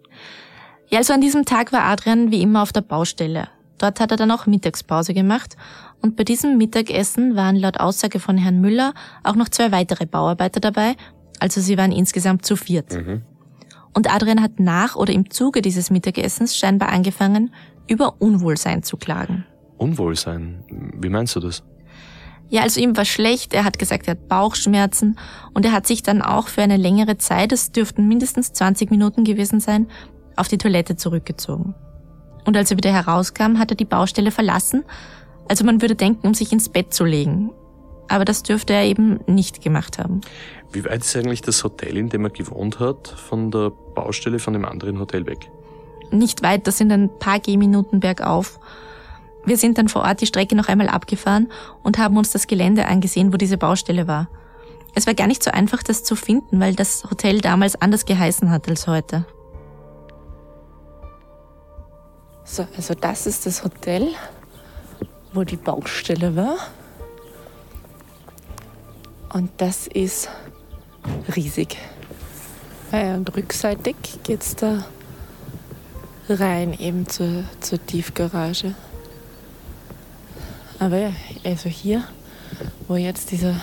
Ja, 0.89 0.99
also 0.99 1.13
an 1.15 1.21
diesem 1.21 1.45
Tag 1.45 1.73
war 1.73 1.85
Adrian 1.85 2.31
wie 2.31 2.43
immer 2.43 2.63
auf 2.63 2.73
der 2.73 2.83
Baustelle. 2.83 3.49
Dort 3.79 3.99
hat 4.01 4.11
er 4.11 4.17
dann 4.17 4.31
auch 4.31 4.47
Mittagspause 4.47 5.15
gemacht 5.15 5.57
und 6.03 6.17
bei 6.17 6.25
diesem 6.25 6.59
Mittagessen 6.59 7.35
waren 7.35 7.57
laut 7.57 7.81
Aussage 7.81 8.21
von 8.21 8.37
Herrn 8.37 8.61
Müller 8.61 8.93
auch 9.25 9.35
noch 9.35 9.49
zwei 9.49 9.73
weitere 9.73 10.07
Bauarbeiter 10.07 10.61
dabei, 10.61 10.95
also 11.39 11.61
sie 11.61 11.79
waren 11.79 11.93
insgesamt 11.93 12.45
zu 12.45 12.57
viert. 12.57 12.93
Mhm. 12.93 13.23
Und 13.95 14.13
Adrian 14.13 14.43
hat 14.43 14.61
nach 14.61 14.97
oder 14.97 15.13
im 15.13 15.31
Zuge 15.31 15.63
dieses 15.63 15.91
Mittagessens 15.91 16.57
scheinbar 16.57 16.91
angefangen, 16.91 17.53
über 17.89 18.21
Unwohlsein 18.21 18.83
zu 18.83 18.97
klagen. 18.97 19.45
Unwohlsein? 19.83 20.65
Wie 20.69 21.09
meinst 21.09 21.37
du 21.37 21.41
das? 21.41 21.63
Ja, 22.49 22.63
also 22.63 22.81
ihm 22.81 22.97
war 22.97 23.05
schlecht, 23.05 23.55
er 23.55 23.65
hat 23.65 23.79
gesagt, 23.79 24.07
er 24.07 24.13
hat 24.13 24.29
Bauchschmerzen 24.29 25.19
und 25.55 25.65
er 25.65 25.73
hat 25.73 25.87
sich 25.87 26.03
dann 26.03 26.21
auch 26.21 26.49
für 26.49 26.63
eine 26.63 26.77
längere 26.77 27.17
Zeit, 27.17 27.51
es 27.53 27.73
dürften 27.73 28.09
mindestens 28.09 28.53
20 28.53 28.91
Minuten 28.91 29.25
gewesen 29.25 29.61
sein, 29.61 29.89
auf 30.37 30.49
die 30.49 30.59
Toilette 30.59 30.97
zurückgezogen. 30.97 31.75
Und 32.45 32.57
als 32.57 32.71
er 32.71 32.77
wieder 32.77 32.93
herauskam, 32.93 33.59
hat 33.59 33.71
er 33.71 33.77
die 33.77 33.85
Baustelle 33.85 34.31
verlassen 34.31 34.85
also 35.49 35.65
man 35.65 35.83
würde 35.83 35.95
denken, 35.95 36.27
um 36.27 36.35
sich 36.35 36.53
ins 36.53 36.69
Bett 36.69 36.95
zu 36.95 37.05
legen. 37.05 37.51
Aber 38.09 38.25
das 38.25 38.43
dürfte 38.43 38.73
er 38.73 38.85
eben 38.85 39.21
nicht 39.27 39.63
gemacht 39.63 39.99
haben. 39.99 40.21
Wie 40.73 40.85
weit 40.85 41.03
ist 41.03 41.17
eigentlich 41.17 41.43
das 41.43 41.65
Hotel, 41.65 41.97
in 41.97 42.09
dem 42.09 42.25
er 42.25 42.31
gewohnt 42.31 42.81
hat, 42.81 43.09
von 43.09 43.51
der 43.51 43.71
Baustelle 43.95 44.39
von 44.39 44.53
dem 44.53 44.65
anderen 44.65 44.99
Hotel 44.99 45.27
weg? 45.27 45.51
Nicht 46.11 46.43
weit, 46.43 46.67
das 46.67 46.79
sind 46.79 46.93
ein 46.93 47.11
paar 47.19 47.41
Gehminuten 47.41 48.01
bergauf. 48.01 48.59
Wir 49.45 49.57
sind 49.57 49.79
dann 49.79 49.89
vor 49.89 50.03
Ort 50.03 50.21
die 50.21 50.27
Strecke 50.27 50.55
noch 50.55 50.69
einmal 50.69 50.89
abgefahren 50.89 51.51
und 51.83 51.99
haben 51.99 52.17
uns 52.17 52.31
das 52.31 52.47
Gelände 52.47 52.87
angesehen, 52.87 53.33
wo 53.33 53.37
diese 53.37 53.59
Baustelle 53.59 54.07
war. 54.07 54.29
Es 54.95 55.07
war 55.07 55.15
gar 55.15 55.27
nicht 55.27 55.43
so 55.43 55.51
einfach, 55.51 55.83
das 55.83 56.05
zu 56.05 56.17
finden, 56.17 56.61
weil 56.61 56.75
das 56.75 57.05
Hotel 57.05 57.41
damals 57.41 57.81
anders 57.81 58.05
geheißen 58.05 58.51
hat 58.51 58.69
als 58.69 58.87
heute. 58.87 59.25
So, 62.45 62.67
also 62.77 62.95
das 62.95 63.27
ist 63.27 63.47
das 63.47 63.65
Hotel, 63.65 64.09
wo 65.33 65.45
die 65.45 65.57
Baustelle 65.57 66.37
war. 66.37 66.57
Und 69.33 69.51
das 69.57 69.87
ist 69.87 70.29
riesig. 71.35 71.79
Und 72.91 73.35
rückseitig 73.35 73.97
geht 74.23 74.43
es 74.43 74.55
da 74.57 74.85
rein 76.29 76.79
eben 76.79 77.09
zur, 77.09 77.45
zur 77.61 77.85
Tiefgarage. 77.85 78.75
Aber 80.79 80.99
ja, 80.99 81.13
also 81.45 81.69
hier, 81.69 82.05
wo 82.89 82.97
jetzt 82.97 83.31
dieser 83.31 83.55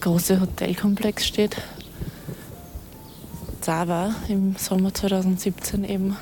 große 0.00 0.40
Hotelkomplex 0.40 1.26
steht, 1.26 1.56
da 3.64 3.86
war 3.86 4.14
im 4.28 4.56
Sommer 4.56 4.94
2017 4.94 5.84
eben 5.84 6.16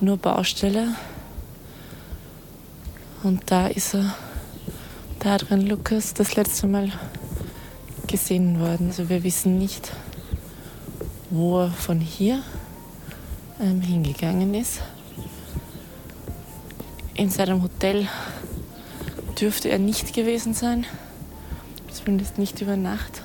nur 0.00 0.16
Baustelle. 0.16 0.88
Und 3.22 3.42
da 3.50 3.68
ist 3.68 3.94
er, 3.94 4.14
da 5.20 5.38
drin 5.38 5.66
Lukas, 5.66 6.12
das 6.14 6.34
letzte 6.34 6.66
Mal 6.66 6.90
gesehen 8.06 8.60
worden. 8.60 8.88
Also 8.88 9.08
wir 9.08 9.22
wissen 9.22 9.58
nicht, 9.58 9.92
wo 11.30 11.60
er 11.60 11.70
von 11.70 12.00
hier 12.00 12.42
ähm, 13.60 13.80
hingegangen 13.80 14.54
ist. 14.54 14.80
In 17.14 17.30
seinem 17.30 17.62
Hotel 17.62 18.08
dürfte 19.40 19.68
er 19.68 19.78
nicht 19.78 20.14
gewesen 20.14 20.52
sein, 20.52 20.84
zumindest 21.92 22.38
nicht 22.38 22.60
über 22.60 22.76
Nacht. 22.76 23.22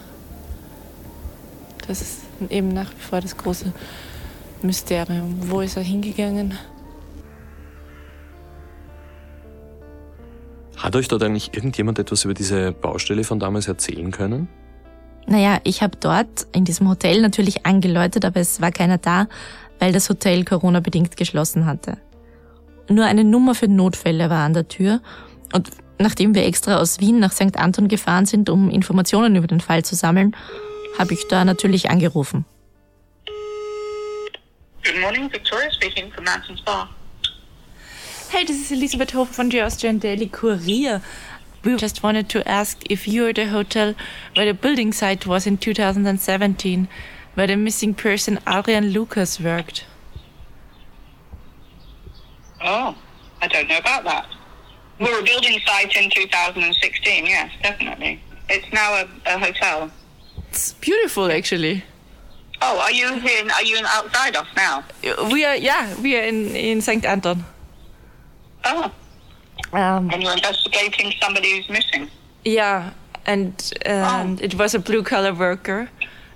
Das 1.87 2.01
ist 2.01 2.19
eben 2.49 2.71
nach 2.71 2.91
wie 2.91 3.01
vor 3.01 3.19
das 3.19 3.35
große 3.35 3.73
Mysterium. 4.61 5.37
Wo 5.49 5.61
ist 5.61 5.75
er 5.75 5.81
hingegangen? 5.81 6.57
Hat 10.77 10.95
euch 10.95 11.07
dort 11.07 11.23
eigentlich 11.23 11.53
irgendjemand 11.55 11.97
etwas 11.97 12.25
über 12.25 12.35
diese 12.35 12.71
Baustelle 12.71 13.23
von 13.23 13.39
damals 13.39 13.67
erzählen 13.67 14.11
können? 14.11 14.47
Naja, 15.25 15.59
ich 15.63 15.81
habe 15.81 15.97
dort 15.99 16.47
in 16.53 16.63
diesem 16.63 16.87
Hotel 16.89 17.21
natürlich 17.21 17.65
angeläutet, 17.65 18.23
aber 18.23 18.39
es 18.39 18.61
war 18.61 18.71
keiner 18.71 18.99
da, 18.99 19.27
weil 19.79 19.91
das 19.91 20.09
Hotel 20.09 20.45
Corona-bedingt 20.45 21.17
geschlossen 21.17 21.65
hatte. 21.65 21.97
Nur 22.89 23.05
eine 23.05 23.23
Nummer 23.23 23.53
für 23.53 23.67
Notfälle 23.67 24.29
war 24.31 24.43
an 24.43 24.53
der 24.53 24.67
Tür 24.67 25.01
und 25.53 25.69
nachdem 25.99 26.33
wir 26.33 26.45
extra 26.45 26.77
aus 26.77 26.99
Wien 26.99 27.19
nach 27.19 27.31
St. 27.31 27.57
Anton 27.57 27.87
gefahren 27.87 28.25
sind, 28.25 28.49
um 28.49 28.69
Informationen 28.69 29.35
über 29.35 29.47
den 29.47 29.59
Fall 29.59 29.85
zu 29.85 29.95
sammeln, 29.95 30.35
habe 30.97 31.13
ich 31.13 31.27
da 31.27 31.45
natürlich 31.45 31.89
angerufen. 31.89 32.45
Good 34.83 34.99
morning, 35.01 35.31
Victoria 35.31 35.69
speaking 35.71 36.11
from 36.11 36.23
Mountain 36.23 36.57
Spa. 36.57 36.89
Hey, 38.31 38.45
this 38.45 38.57
is 38.59 38.71
Elisabeth 38.71 39.13
Hofer 39.13 39.33
from 39.33 39.51
the 39.51 39.61
Austrian 39.61 39.99
Daily 39.99 40.27
Courier. 40.27 41.01
We 41.63 41.75
just 41.75 42.01
wanted 42.01 42.29
to 42.29 42.47
ask 42.47 42.77
if 42.89 43.07
you're 43.07 43.33
the 43.33 43.51
hotel 43.51 43.93
where 44.35 44.45
the 44.45 44.53
building 44.53 44.93
site 44.93 45.27
was 45.27 45.45
in 45.45 45.57
2017, 45.57 46.87
where 47.35 47.47
the 47.47 47.55
missing 47.55 47.93
person 47.93 48.39
Adrian 48.47 48.91
Lucas 48.93 49.39
worked. 49.39 49.85
Oh, 52.61 52.95
I 53.41 53.47
don't 53.47 53.67
know 53.67 53.77
about 53.77 54.03
that. 54.03 54.27
We 54.99 55.05
were 55.11 55.19
a 55.19 55.23
building 55.23 55.59
site 55.65 55.95
in 55.95 56.09
2016, 56.09 57.25
yes, 57.25 57.51
definitely. 57.63 58.21
It's 58.49 58.71
now 58.73 58.93
a, 58.95 59.07
a 59.25 59.39
hotel. 59.39 59.91
It's 60.49 60.73
beautiful, 60.73 61.31
actually. 61.31 61.83
Oh, 62.61 62.79
are 62.79 62.91
you 62.91 63.13
here? 63.19 63.45
Are 63.55 63.63
you 63.63 63.79
outside 63.85 64.35
us 64.35 64.47
now? 64.57 64.83
We 65.31 65.45
are, 65.45 65.55
yeah, 65.55 65.95
we 66.01 66.17
are 66.17 66.23
in, 66.23 66.53
in 66.55 66.81
St. 66.81 67.05
Anton. 67.05 67.45
Oh. 68.65 68.91
Um, 69.71 70.09
and 70.11 70.21
you're 70.21 70.33
investigating 70.33 71.13
somebody 71.21 71.55
who's 71.57 71.69
missing? 71.69 72.09
Yeah, 72.43 72.91
and 73.25 73.71
and 73.85 74.39
Oh. 74.41 74.43
it 74.43 74.55
was 74.55 74.73
a 74.73 74.79
blue 74.79 75.03
collar 75.03 75.33
worker, 75.33 75.89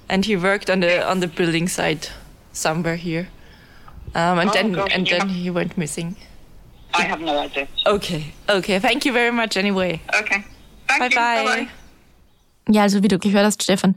and 0.08 0.24
he 0.26 0.36
worked 0.38 0.70
on 0.70 0.80
the 0.82 1.04
on 1.06 1.20
the 1.20 1.28
building 1.28 1.68
site 1.68 2.12
somewhere 2.54 2.96
here, 2.98 3.28
um, 4.16 4.40
and 4.40 4.50
Oh, 4.50 4.54
then 4.54 4.74
gosh, 4.74 4.94
and 4.96 5.08
then 5.08 5.30
he 5.30 5.50
went 5.52 5.78
missing. 5.78 6.16
I 6.94 7.04
have 7.04 7.22
no 7.22 7.40
idea. 7.40 7.68
Okay, 7.88 8.34
okay, 8.50 8.80
thank 8.80 9.06
you 9.06 9.14
very 9.14 9.32
much 9.32 9.58
anyway. 9.58 10.00
Okay. 10.20 10.44
Thank 10.88 11.00
Bye 11.00 11.10
you. 11.10 11.16
bye. 11.16 11.46
Bye-bye. 11.46 11.68
Ja, 12.70 12.84
also 12.84 13.02
wie 13.04 13.08
du 13.08 13.18
gehört 13.20 13.46
hast, 13.46 13.64
Stefan, 13.64 13.96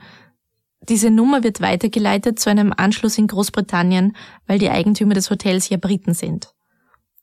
diese 0.89 1.11
Nummer 1.11 1.43
wird 1.45 1.61
weitergeleitet 1.61 2.39
zu 2.39 2.49
einem 2.51 2.73
Anschluss 2.77 3.19
in 3.19 3.27
Großbritannien, 3.27 4.17
weil 4.47 4.59
die 4.59 4.71
Eigentümer 4.71 5.15
des 5.15 5.31
Hotels 5.31 5.69
ja 5.69 5.77
Briten 5.77 6.15
sind. 6.15 6.53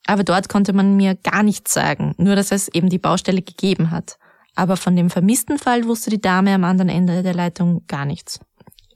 Aber 0.05 0.23
dort 0.23 0.49
konnte 0.49 0.73
man 0.73 0.95
mir 0.97 1.15
gar 1.15 1.43
nichts 1.43 1.73
sagen, 1.73 2.13
nur 2.17 2.35
dass 2.35 2.51
es 2.51 2.67
eben 2.67 2.89
die 2.89 2.99
Baustelle 2.99 3.41
gegeben 3.41 3.89
hat. 3.91 4.17
Aber 4.55 4.77
von 4.77 4.95
dem 4.95 5.09
vermissten 5.09 5.57
Fall 5.57 5.85
wusste 5.85 6.09
die 6.09 6.21
Dame 6.21 6.53
am 6.53 6.63
anderen 6.65 6.89
Ende 6.89 7.23
der 7.23 7.33
Leitung 7.33 7.83
gar 7.87 8.05
nichts. 8.05 8.39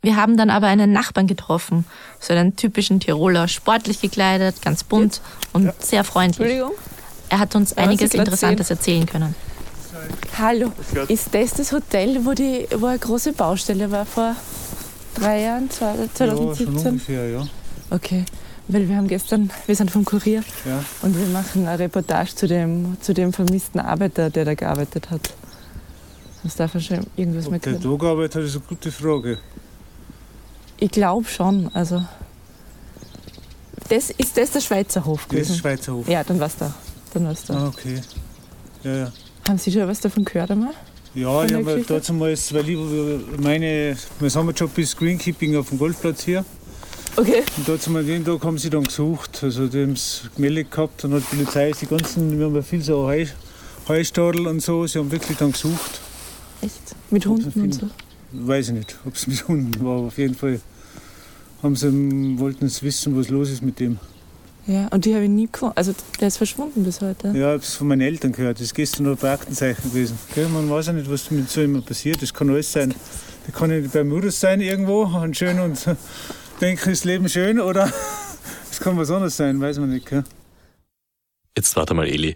Wir 0.07 0.15
haben 0.15 0.37
dann 0.37 0.49
aber 0.49 0.67
einen 0.67 0.93
Nachbarn 0.93 1.27
getroffen, 1.27 1.83
so 2.21 2.31
einen 2.31 2.55
typischen 2.55 3.01
Tiroler, 3.01 3.49
sportlich 3.49 3.99
gekleidet, 3.99 4.61
ganz 4.61 4.85
bunt 4.85 5.19
und 5.51 5.73
sehr 5.83 6.05
freundlich. 6.05 6.47
Entschuldigung. 6.47 6.71
Er 7.27 7.39
hat 7.39 7.55
uns 7.57 7.71
Ja, 7.71 7.83
einiges 7.83 8.13
Interessantes 8.13 8.69
erzählen 8.69 9.05
können. 9.05 9.35
Hallo, 10.39 10.71
ist 11.09 11.35
das 11.35 11.51
das 11.55 11.73
Hotel, 11.73 12.23
wo 12.23 12.31
die 12.31 12.69
wo 12.77 12.85
eine 12.85 12.99
große 12.99 13.33
Baustelle 13.33 13.91
war 13.91 14.05
vor 14.05 14.33
drei 15.13 15.41
Jahren, 15.41 15.69
zwei- 15.69 15.87
Ja, 15.87 15.95
schon 15.97 16.13
2017? 16.15 16.87
ungefähr, 16.87 17.29
ja. 17.29 17.43
Okay, 17.89 18.23
weil 18.69 18.87
wir 18.87 18.95
haben 18.95 19.09
gestern, 19.09 19.51
wir 19.65 19.75
sind 19.75 19.91
vom 19.91 20.05
Kurier 20.05 20.41
ja. 20.65 20.85
und 21.01 21.19
wir 21.19 21.27
machen 21.27 21.67
eine 21.67 21.79
Reportage 21.79 22.33
zu 22.33 22.47
dem, 22.47 22.95
zu 23.01 23.13
dem 23.13 23.33
vermissten 23.33 23.81
Arbeiter, 23.81 24.29
der 24.29 24.45
da 24.45 24.53
gearbeitet 24.53 25.09
hat. 25.11 25.31
Hast 26.45 26.57
du 26.57 26.63
davon 26.63 26.79
schon 26.79 27.05
irgendwas 27.17 27.49
mehr 27.49 27.57
Ob 27.57 27.61
der 27.63 27.73
gehört? 27.73 27.93
da 27.93 27.97
gearbeitet 28.05 28.35
hat, 28.35 28.43
ist 28.43 28.55
eine 28.55 28.63
gute 28.69 28.89
Frage. 28.89 29.37
Ich 30.79 30.91
glaube 30.91 31.27
schon, 31.27 31.69
also. 31.73 32.03
Das, 33.89 34.09
ist 34.09 34.37
das 34.37 34.51
der 34.51 34.61
Schweizer 34.61 35.05
Hof 35.05 35.27
Das 35.29 35.39
ist 35.39 35.47
gewesen? 35.47 35.59
Schweizer 35.59 35.93
Hof. 35.93 36.07
Ja, 36.07 36.23
dann 36.23 36.39
war's 36.39 36.57
da. 36.57 36.73
Dann 37.13 37.25
war's 37.25 37.45
da. 37.45 37.53
Ah, 37.55 37.67
okay. 37.67 38.01
Ja, 38.83 38.95
ja. 38.95 39.11
Haben 39.47 39.57
Sie 39.57 39.71
schon 39.71 39.87
was 39.87 40.01
davon 40.01 40.25
gehört 40.25 40.51
einmal? 40.51 40.73
Ja, 41.15 41.43
ich 41.45 41.53
habe 41.53 41.83
dazu 41.87 42.13
mal, 42.13 42.35
weil 42.51 42.69
ich, 42.69 43.39
meine, 43.39 43.97
mein 44.19 44.29
Sommerjob 44.29 44.77
ist 44.77 44.97
Greenkeeping 44.97 45.55
auf 45.55 45.69
dem 45.69 45.79
Golfplatz 45.79 46.23
hier. 46.23 46.45
Okay. 47.15 47.43
Und 47.57 47.67
dazu 47.67 47.89
mal 47.89 48.03
den 48.03 48.23
Tag 48.23 48.43
haben 48.43 48.59
sie 48.59 48.69
dann 48.69 48.83
gesucht. 48.83 49.39
Also 49.41 49.67
die 49.67 49.81
haben 49.81 49.93
es 49.93 50.23
gemeldet 50.35 50.69
gehabt 50.69 51.03
und 51.05 51.13
hat 51.13 51.23
die 51.31 51.37
Polizei 51.37 51.71
die 51.71 51.87
ganzen, 51.87 52.37
wir 52.37 52.45
haben 52.45 52.55
ja 52.55 52.61
viel 52.61 52.83
so 52.83 53.07
Heu, 53.07 53.25
Heustadel 53.87 54.45
und 54.45 54.61
so, 54.61 54.85
sie 54.85 54.99
haben 54.99 55.11
wirklich 55.11 55.37
dann 55.37 55.51
gesucht. 55.51 55.99
Echt? 56.61 56.95
Mit 57.09 57.25
Hunden 57.25 57.61
und 57.61 57.73
so? 57.73 57.89
Weiß 58.31 58.69
ich 58.69 58.73
nicht, 58.73 58.97
ob 59.05 59.15
es 59.15 59.27
mit 59.27 59.47
Hunden 59.47 59.73
war, 59.85 59.97
aber 59.97 60.07
auf 60.07 60.17
jeden 60.17 60.35
Fall 60.35 60.59
haben 61.63 61.75
sie, 61.75 62.39
wollten 62.39 62.65
es 62.65 62.83
wissen, 62.83 63.17
was 63.17 63.29
los 63.29 63.49
ist 63.49 63.61
mit 63.61 63.79
dem. 63.79 63.99
Ja, 64.67 64.87
und 64.89 65.05
die 65.05 65.13
habe 65.13 65.23
ich 65.23 65.29
nie 65.29 65.47
gefunden. 65.49 65.77
Also 65.77 65.95
der 66.19 66.27
ist 66.27 66.37
verschwunden 66.37 66.83
bis 66.83 66.99
heute. 66.99 67.29
Ja, 67.29 67.33
ich 67.33 67.43
habe 67.43 67.55
es 67.57 67.75
von 67.75 67.87
meinen 67.87 68.01
Eltern 68.01 68.33
gehört. 68.33 68.57
Das 68.57 68.65
ist 68.65 68.75
gestern 68.75 69.05
noch 69.05 69.17
bei 69.17 69.31
Aktenzeichen 69.31 69.81
gewesen. 69.89 70.19
Gell? 70.35 70.49
Man 70.49 70.69
weiß 70.69 70.87
ja 70.87 70.93
nicht, 70.93 71.09
was 71.09 71.31
mit 71.31 71.49
so 71.49 71.61
jemand 71.61 71.85
passiert. 71.85 72.21
Das 72.21 72.33
kann 72.33 72.49
alles 72.49 72.71
sein. 72.73 72.93
Der 73.47 73.53
kann 73.53 73.71
ja 73.71 73.79
beim 73.93 74.09
Mudus 74.09 74.41
sein 74.41 74.59
irgendwo 74.59 75.03
und 75.03 75.37
schön 75.37 75.57
und 75.61 75.85
denken, 76.61 76.89
das 76.89 77.05
Leben 77.05 77.29
schön 77.29 77.61
oder 77.61 77.89
es 78.71 78.81
kann 78.81 78.97
was 78.97 79.09
anderes 79.09 79.37
sein, 79.37 79.59
weiß 79.61 79.79
man 79.79 79.89
nicht. 79.89 80.05
Gell? 80.05 80.25
Jetzt 81.55 81.77
warte 81.77 81.93
mal, 81.93 82.07
Eli. 82.07 82.35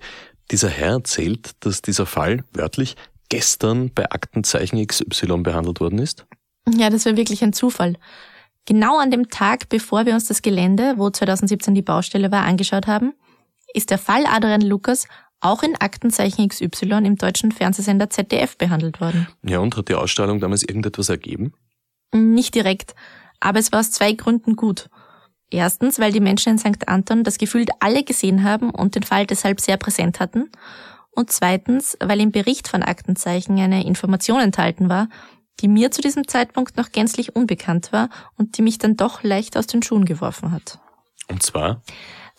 Dieser 0.51 0.69
Herr 0.69 0.93
erzählt, 0.93 1.51
dass 1.59 1.81
dieser 1.81 2.05
Fall 2.05 2.45
wörtlich 2.53 2.95
gestern 3.31 3.91
bei 3.95 4.11
Aktenzeichen 4.11 4.85
XY 4.85 5.37
behandelt 5.37 5.79
worden 5.79 5.99
ist. 5.99 6.27
Ja, 6.69 6.89
das 6.89 7.05
war 7.05 7.15
wirklich 7.15 7.43
ein 7.43 7.53
Zufall. 7.53 7.95
Genau 8.65 8.99
an 8.99 9.09
dem 9.09 9.29
Tag, 9.29 9.69
bevor 9.69 10.05
wir 10.05 10.13
uns 10.13 10.25
das 10.25 10.41
Gelände, 10.41 10.95
wo 10.97 11.09
2017 11.09 11.73
die 11.73 11.81
Baustelle 11.81 12.31
war, 12.31 12.43
angeschaut 12.43 12.87
haben, 12.87 13.13
ist 13.73 13.89
der 13.89 13.97
Fall 13.97 14.25
Adrian 14.27 14.61
Lukas 14.61 15.07
auch 15.39 15.63
in 15.63 15.75
Aktenzeichen 15.79 16.47
XY 16.47 17.03
im 17.03 17.15
deutschen 17.15 17.51
Fernsehsender 17.51 18.09
ZDF 18.09 18.57
behandelt 18.57 19.01
worden. 19.01 19.27
Ja, 19.43 19.59
und 19.59 19.75
hat 19.75 19.87
die 19.87 19.95
Ausstrahlung 19.95 20.39
damals 20.39 20.61
irgendetwas 20.63 21.09
ergeben? 21.09 21.53
Nicht 22.13 22.53
direkt, 22.53 22.93
aber 23.39 23.59
es 23.59 23.71
war 23.71 23.79
aus 23.79 23.91
zwei 23.91 24.11
Gründen 24.11 24.55
gut. 24.55 24.89
Erstens, 25.49 25.99
weil 25.99 26.11
die 26.11 26.19
Menschen 26.19 26.51
in 26.51 26.57
St. 26.59 26.87
Anton 26.87 27.23
das 27.23 27.37
gefühlt 27.37 27.69
alle 27.79 28.03
gesehen 28.03 28.43
haben 28.43 28.69
und 28.69 28.95
den 28.95 29.03
Fall 29.03 29.25
deshalb 29.25 29.61
sehr 29.61 29.77
präsent 29.77 30.19
hatten. 30.19 30.49
Und 31.11 31.31
zweitens, 31.31 31.97
weil 31.99 32.21
im 32.21 32.31
Bericht 32.31 32.67
von 32.67 32.83
Aktenzeichen 32.83 33.59
eine 33.59 33.85
Information 33.85 34.39
enthalten 34.39 34.89
war, 34.89 35.09
die 35.59 35.67
mir 35.67 35.91
zu 35.91 36.01
diesem 36.01 36.27
Zeitpunkt 36.27 36.77
noch 36.77 36.91
gänzlich 36.91 37.35
unbekannt 37.35 37.91
war 37.91 38.09
und 38.37 38.57
die 38.57 38.61
mich 38.61 38.77
dann 38.77 38.97
doch 38.97 39.21
leicht 39.23 39.57
aus 39.57 39.67
den 39.67 39.83
Schuhen 39.83 40.05
geworfen 40.05 40.51
hat. 40.51 40.79
Und 41.27 41.43
zwar? 41.43 41.81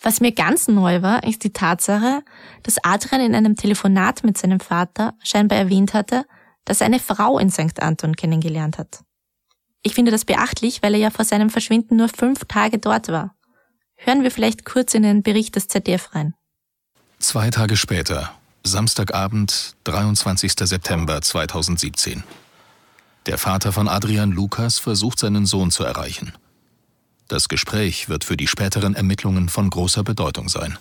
Was 0.01 0.19
mir 0.19 0.33
ganz 0.33 0.67
neu 0.67 1.01
war, 1.01 1.23
ist 1.23 1.43
die 1.43 1.53
Tatsache, 1.53 2.23
dass 2.63 2.83
Adrian 2.83 3.21
in 3.21 3.35
einem 3.35 3.55
Telefonat 3.55 4.23
mit 4.23 4.37
seinem 4.37 4.59
Vater 4.59 5.13
scheinbar 5.23 5.57
erwähnt 5.57 5.93
hatte, 5.93 6.25
dass 6.65 6.81
er 6.81 6.87
eine 6.87 6.99
Frau 6.99 7.39
in 7.39 7.49
St. 7.49 7.81
Anton 7.81 8.15
kennengelernt 8.15 8.77
hat. 8.77 9.03
Ich 9.81 9.95
finde 9.95 10.11
das 10.11 10.25
beachtlich, 10.25 10.81
weil 10.81 10.93
er 10.93 10.99
ja 10.99 11.09
vor 11.09 11.25
seinem 11.25 11.49
Verschwinden 11.49 11.97
nur 11.97 12.09
fünf 12.09 12.45
Tage 12.45 12.79
dort 12.79 13.09
war. 13.09 13.35
Hören 13.95 14.23
wir 14.23 14.31
vielleicht 14.31 14.65
kurz 14.65 14.93
in 14.93 15.03
den 15.03 15.23
Bericht 15.23 15.55
des 15.55 15.67
ZDF 15.67 16.13
rein. 16.13 16.33
Zwei 17.19 17.49
Tage 17.49 17.77
später, 17.77 18.33
Samstagabend, 18.65 19.75
23. 19.83 20.53
September 20.57 21.21
2017. 21.21 22.23
Der 23.25 23.37
Vater 23.37 23.73
von 23.73 23.89
Adrian 23.89 24.31
Lukas 24.31 24.79
versucht 24.79 25.19
seinen 25.19 25.45
Sohn 25.45 25.69
zu 25.69 25.83
erreichen. 25.83 26.31
Das 27.27 27.49
Gespräch 27.49 28.07
wird 28.07 28.23
für 28.23 28.37
die 28.37 28.47
späteren 28.47 28.95
Ermittlungen 28.95 29.49
von 29.49 29.69
großer 29.69 30.03
Bedeutung 30.03 30.47
sein. 30.47 30.77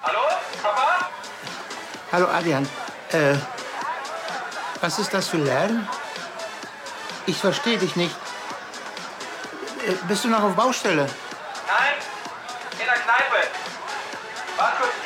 Hallo, 0.00 0.20
Papa? 0.62 1.10
Hallo 2.10 2.26
Adrian. 2.28 2.66
Äh, 3.12 3.34
was 4.80 4.98
ist 4.98 5.12
das 5.12 5.28
für 5.28 5.38
Lärm? 5.38 5.86
Ich 7.26 7.36
verstehe 7.36 7.76
dich 7.76 7.96
nicht. 7.96 8.16
Äh, 9.86 9.92
bist 10.08 10.24
du 10.24 10.28
noch 10.28 10.42
auf 10.42 10.54
Baustelle? 10.54 11.06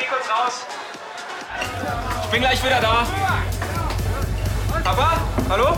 Kurz 0.09 0.29
raus. 0.29 0.66
Ich 2.25 2.31
bin 2.31 2.40
gleich 2.40 2.62
wieder 2.64 2.81
da. 2.81 3.07
Papa, 4.83 5.21
hallo? 5.49 5.77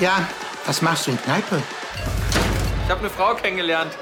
Ja, 0.00 0.28
was 0.66 0.82
machst 0.82 1.06
du 1.06 1.10
in 1.12 1.22
Kneipe? 1.22 1.62
Ich 2.84 2.90
habe 2.90 3.00
eine 3.00 3.10
Frau 3.10 3.34
kennengelernt. 3.34 3.96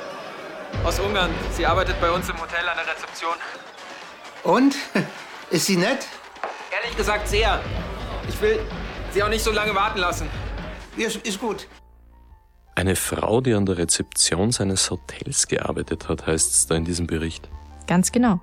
Aus 0.84 0.98
Ungarn. 1.00 1.30
Sie 1.52 1.64
arbeitet 1.66 2.00
bei 2.00 2.10
uns 2.10 2.28
im 2.28 2.40
Hotel 2.40 2.68
an 2.68 2.76
der 2.76 2.94
Rezeption. 2.94 3.34
Und? 4.42 4.76
Ist 5.50 5.66
sie 5.66 5.76
nett? 5.76 6.06
Ehrlich 6.70 6.96
gesagt 6.96 7.28
sehr. 7.28 7.60
Ich 8.28 8.40
will 8.40 8.60
sie 9.12 9.22
auch 9.22 9.28
nicht 9.28 9.42
so 9.42 9.52
lange 9.52 9.74
warten 9.74 9.98
lassen. 9.98 10.28
Ist, 10.96 11.16
ist 11.26 11.40
gut. 11.40 11.66
Eine 12.74 12.94
Frau, 12.94 13.40
die 13.40 13.54
an 13.54 13.64
der 13.64 13.78
Rezeption 13.78 14.52
seines 14.52 14.90
Hotels 14.90 15.48
gearbeitet 15.48 16.08
hat, 16.08 16.26
heißt 16.26 16.52
es 16.52 16.66
da 16.66 16.74
in 16.74 16.84
diesem 16.84 17.06
Bericht. 17.06 17.48
Ganz 17.86 18.12
genau. 18.12 18.40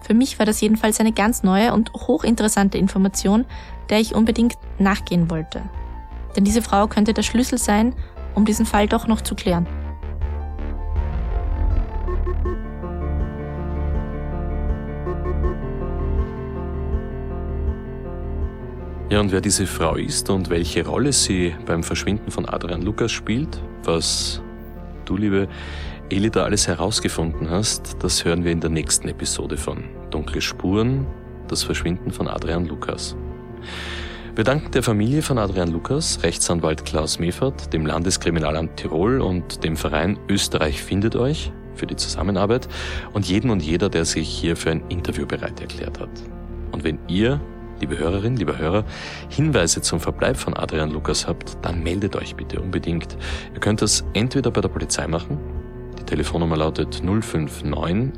Für 0.00 0.14
mich 0.14 0.38
war 0.38 0.46
das 0.46 0.60
jedenfalls 0.60 1.00
eine 1.00 1.12
ganz 1.12 1.42
neue 1.42 1.72
und 1.72 1.92
hochinteressante 1.92 2.78
Information, 2.78 3.44
der 3.88 4.00
ich 4.00 4.14
unbedingt 4.14 4.54
nachgehen 4.78 5.30
wollte. 5.30 5.62
Denn 6.36 6.44
diese 6.44 6.62
Frau 6.62 6.86
könnte 6.86 7.12
der 7.12 7.22
Schlüssel 7.22 7.58
sein, 7.58 7.94
um 8.34 8.44
diesen 8.44 8.66
Fall 8.66 8.88
doch 8.88 9.06
noch 9.06 9.20
zu 9.20 9.34
klären. 9.34 9.66
Ja, 19.12 19.20
und 19.20 19.30
wer 19.30 19.42
diese 19.42 19.66
Frau 19.66 19.96
ist 19.96 20.30
und 20.30 20.48
welche 20.48 20.86
Rolle 20.86 21.12
sie 21.12 21.54
beim 21.66 21.82
Verschwinden 21.82 22.30
von 22.30 22.48
Adrian 22.48 22.80
Lukas 22.80 23.12
spielt, 23.12 23.60
was 23.84 24.40
du, 25.04 25.18
liebe 25.18 25.48
Eli, 26.12 26.30
da 26.30 26.44
alles 26.44 26.68
herausgefunden 26.68 27.48
hast, 27.48 27.96
das 28.00 28.22
hören 28.26 28.44
wir 28.44 28.52
in 28.52 28.60
der 28.60 28.68
nächsten 28.68 29.08
Episode 29.08 29.56
von 29.56 29.84
Dunkle 30.10 30.42
Spuren, 30.42 31.06
das 31.48 31.62
Verschwinden 31.62 32.10
von 32.10 32.28
Adrian 32.28 32.66
Lukas. 32.66 33.16
Wir 34.34 34.44
danken 34.44 34.70
der 34.72 34.82
Familie 34.82 35.22
von 35.22 35.38
Adrian 35.38 35.70
Lukas, 35.70 36.22
Rechtsanwalt 36.22 36.84
Klaus 36.84 37.18
Meffert, 37.18 37.72
dem 37.72 37.86
Landeskriminalamt 37.86 38.76
Tirol 38.76 39.22
und 39.22 39.64
dem 39.64 39.74
Verein 39.74 40.18
Österreich 40.28 40.82
findet 40.82 41.16
euch 41.16 41.50
für 41.76 41.86
die 41.86 41.96
Zusammenarbeit 41.96 42.68
und 43.14 43.26
jeden 43.26 43.48
und 43.48 43.62
jeder, 43.62 43.88
der 43.88 44.04
sich 44.04 44.28
hier 44.28 44.54
für 44.54 44.70
ein 44.70 44.82
Interview 44.90 45.24
bereit 45.24 45.62
erklärt 45.62 45.98
hat. 45.98 46.10
Und 46.72 46.84
wenn 46.84 46.98
ihr, 47.08 47.40
liebe 47.80 47.98
Hörerin, 47.98 48.36
lieber 48.36 48.58
Hörer, 48.58 48.84
Hinweise 49.30 49.80
zum 49.80 49.98
Verbleib 49.98 50.36
von 50.36 50.52
Adrian 50.52 50.90
Lukas 50.90 51.26
habt, 51.26 51.56
dann 51.62 51.82
meldet 51.82 52.16
euch 52.16 52.36
bitte 52.36 52.60
unbedingt. 52.60 53.16
Ihr 53.54 53.60
könnt 53.60 53.80
das 53.80 54.04
entweder 54.12 54.50
bei 54.50 54.60
der 54.60 54.68
Polizei 54.68 55.06
machen, 55.06 55.38
die 56.02 56.06
Telefonnummer 56.06 56.56
lautet 56.56 57.02
059 57.04 57.72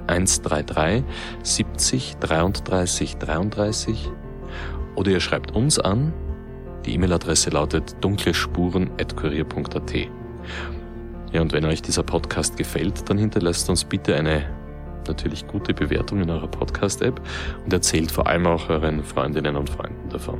133 0.06 1.04
70 1.42 2.16
33 2.16 3.16
33 3.18 4.10
oder 4.94 5.10
ihr 5.10 5.20
schreibt 5.20 5.52
uns 5.52 5.78
an. 5.78 6.12
Die 6.86 6.94
E-Mail-Adresse 6.94 7.50
lautet 7.50 7.96
dunklespuren.kurier.at. 8.00 9.94
Ja, 11.32 11.40
und 11.40 11.52
wenn 11.52 11.64
euch 11.64 11.82
dieser 11.82 12.02
Podcast 12.02 12.56
gefällt, 12.56 13.10
dann 13.10 13.18
hinterlasst 13.18 13.68
uns 13.68 13.84
bitte 13.84 14.14
eine 14.14 14.48
natürlich 15.06 15.46
gute 15.46 15.74
Bewertung 15.74 16.22
in 16.22 16.30
eurer 16.30 16.48
Podcast-App 16.48 17.20
und 17.64 17.72
erzählt 17.72 18.10
vor 18.10 18.26
allem 18.26 18.46
auch 18.46 18.70
euren 18.70 19.04
Freundinnen 19.04 19.56
und 19.56 19.68
Freunden 19.68 20.08
davon. 20.08 20.38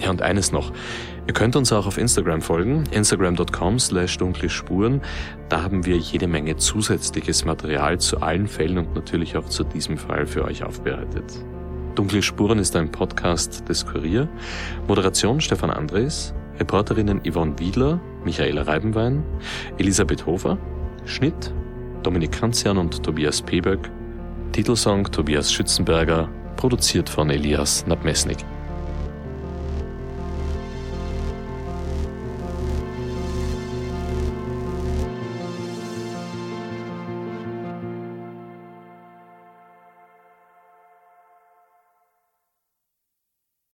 Ja, 0.00 0.10
und 0.10 0.22
eines 0.22 0.52
noch. 0.52 0.72
Ihr 1.26 1.34
könnt 1.34 1.56
uns 1.56 1.72
auch 1.72 1.86
auf 1.86 1.98
Instagram 1.98 2.40
folgen, 2.40 2.84
instagram.com 2.90 3.78
slash 3.78 4.16
dunkle 4.18 4.48
Spuren. 4.48 5.00
Da 5.48 5.62
haben 5.62 5.84
wir 5.84 5.96
jede 5.96 6.26
Menge 6.26 6.56
zusätzliches 6.56 7.44
Material 7.44 7.98
zu 7.98 8.20
allen 8.20 8.48
Fällen 8.48 8.78
und 8.78 8.94
natürlich 8.94 9.36
auch 9.36 9.46
zu 9.46 9.62
diesem 9.64 9.98
Fall 9.98 10.26
für 10.26 10.44
euch 10.44 10.64
aufbereitet. 10.64 11.44
Dunkle 11.94 12.22
Spuren 12.22 12.58
ist 12.58 12.74
ein 12.76 12.90
Podcast 12.90 13.68
des 13.68 13.84
Kurier. 13.84 14.28
Moderation 14.88 15.40
Stefan 15.40 15.70
Andres, 15.70 16.34
Reporterinnen 16.58 17.20
Yvonne 17.28 17.58
Wiedler, 17.58 18.00
Michaela 18.24 18.62
Reibenwein, 18.62 19.22
Elisabeth 19.78 20.24
Hofer, 20.24 20.56
Schnitt 21.04 21.52
Dominik 22.02 22.32
Kanzian 22.32 22.78
und 22.78 23.02
Tobias 23.02 23.42
Peböck, 23.42 23.90
Titelsong 24.52 25.10
Tobias 25.10 25.52
Schützenberger, 25.52 26.28
produziert 26.56 27.08
von 27.08 27.30
Elias 27.30 27.86
Nabmesnik. 27.86 28.38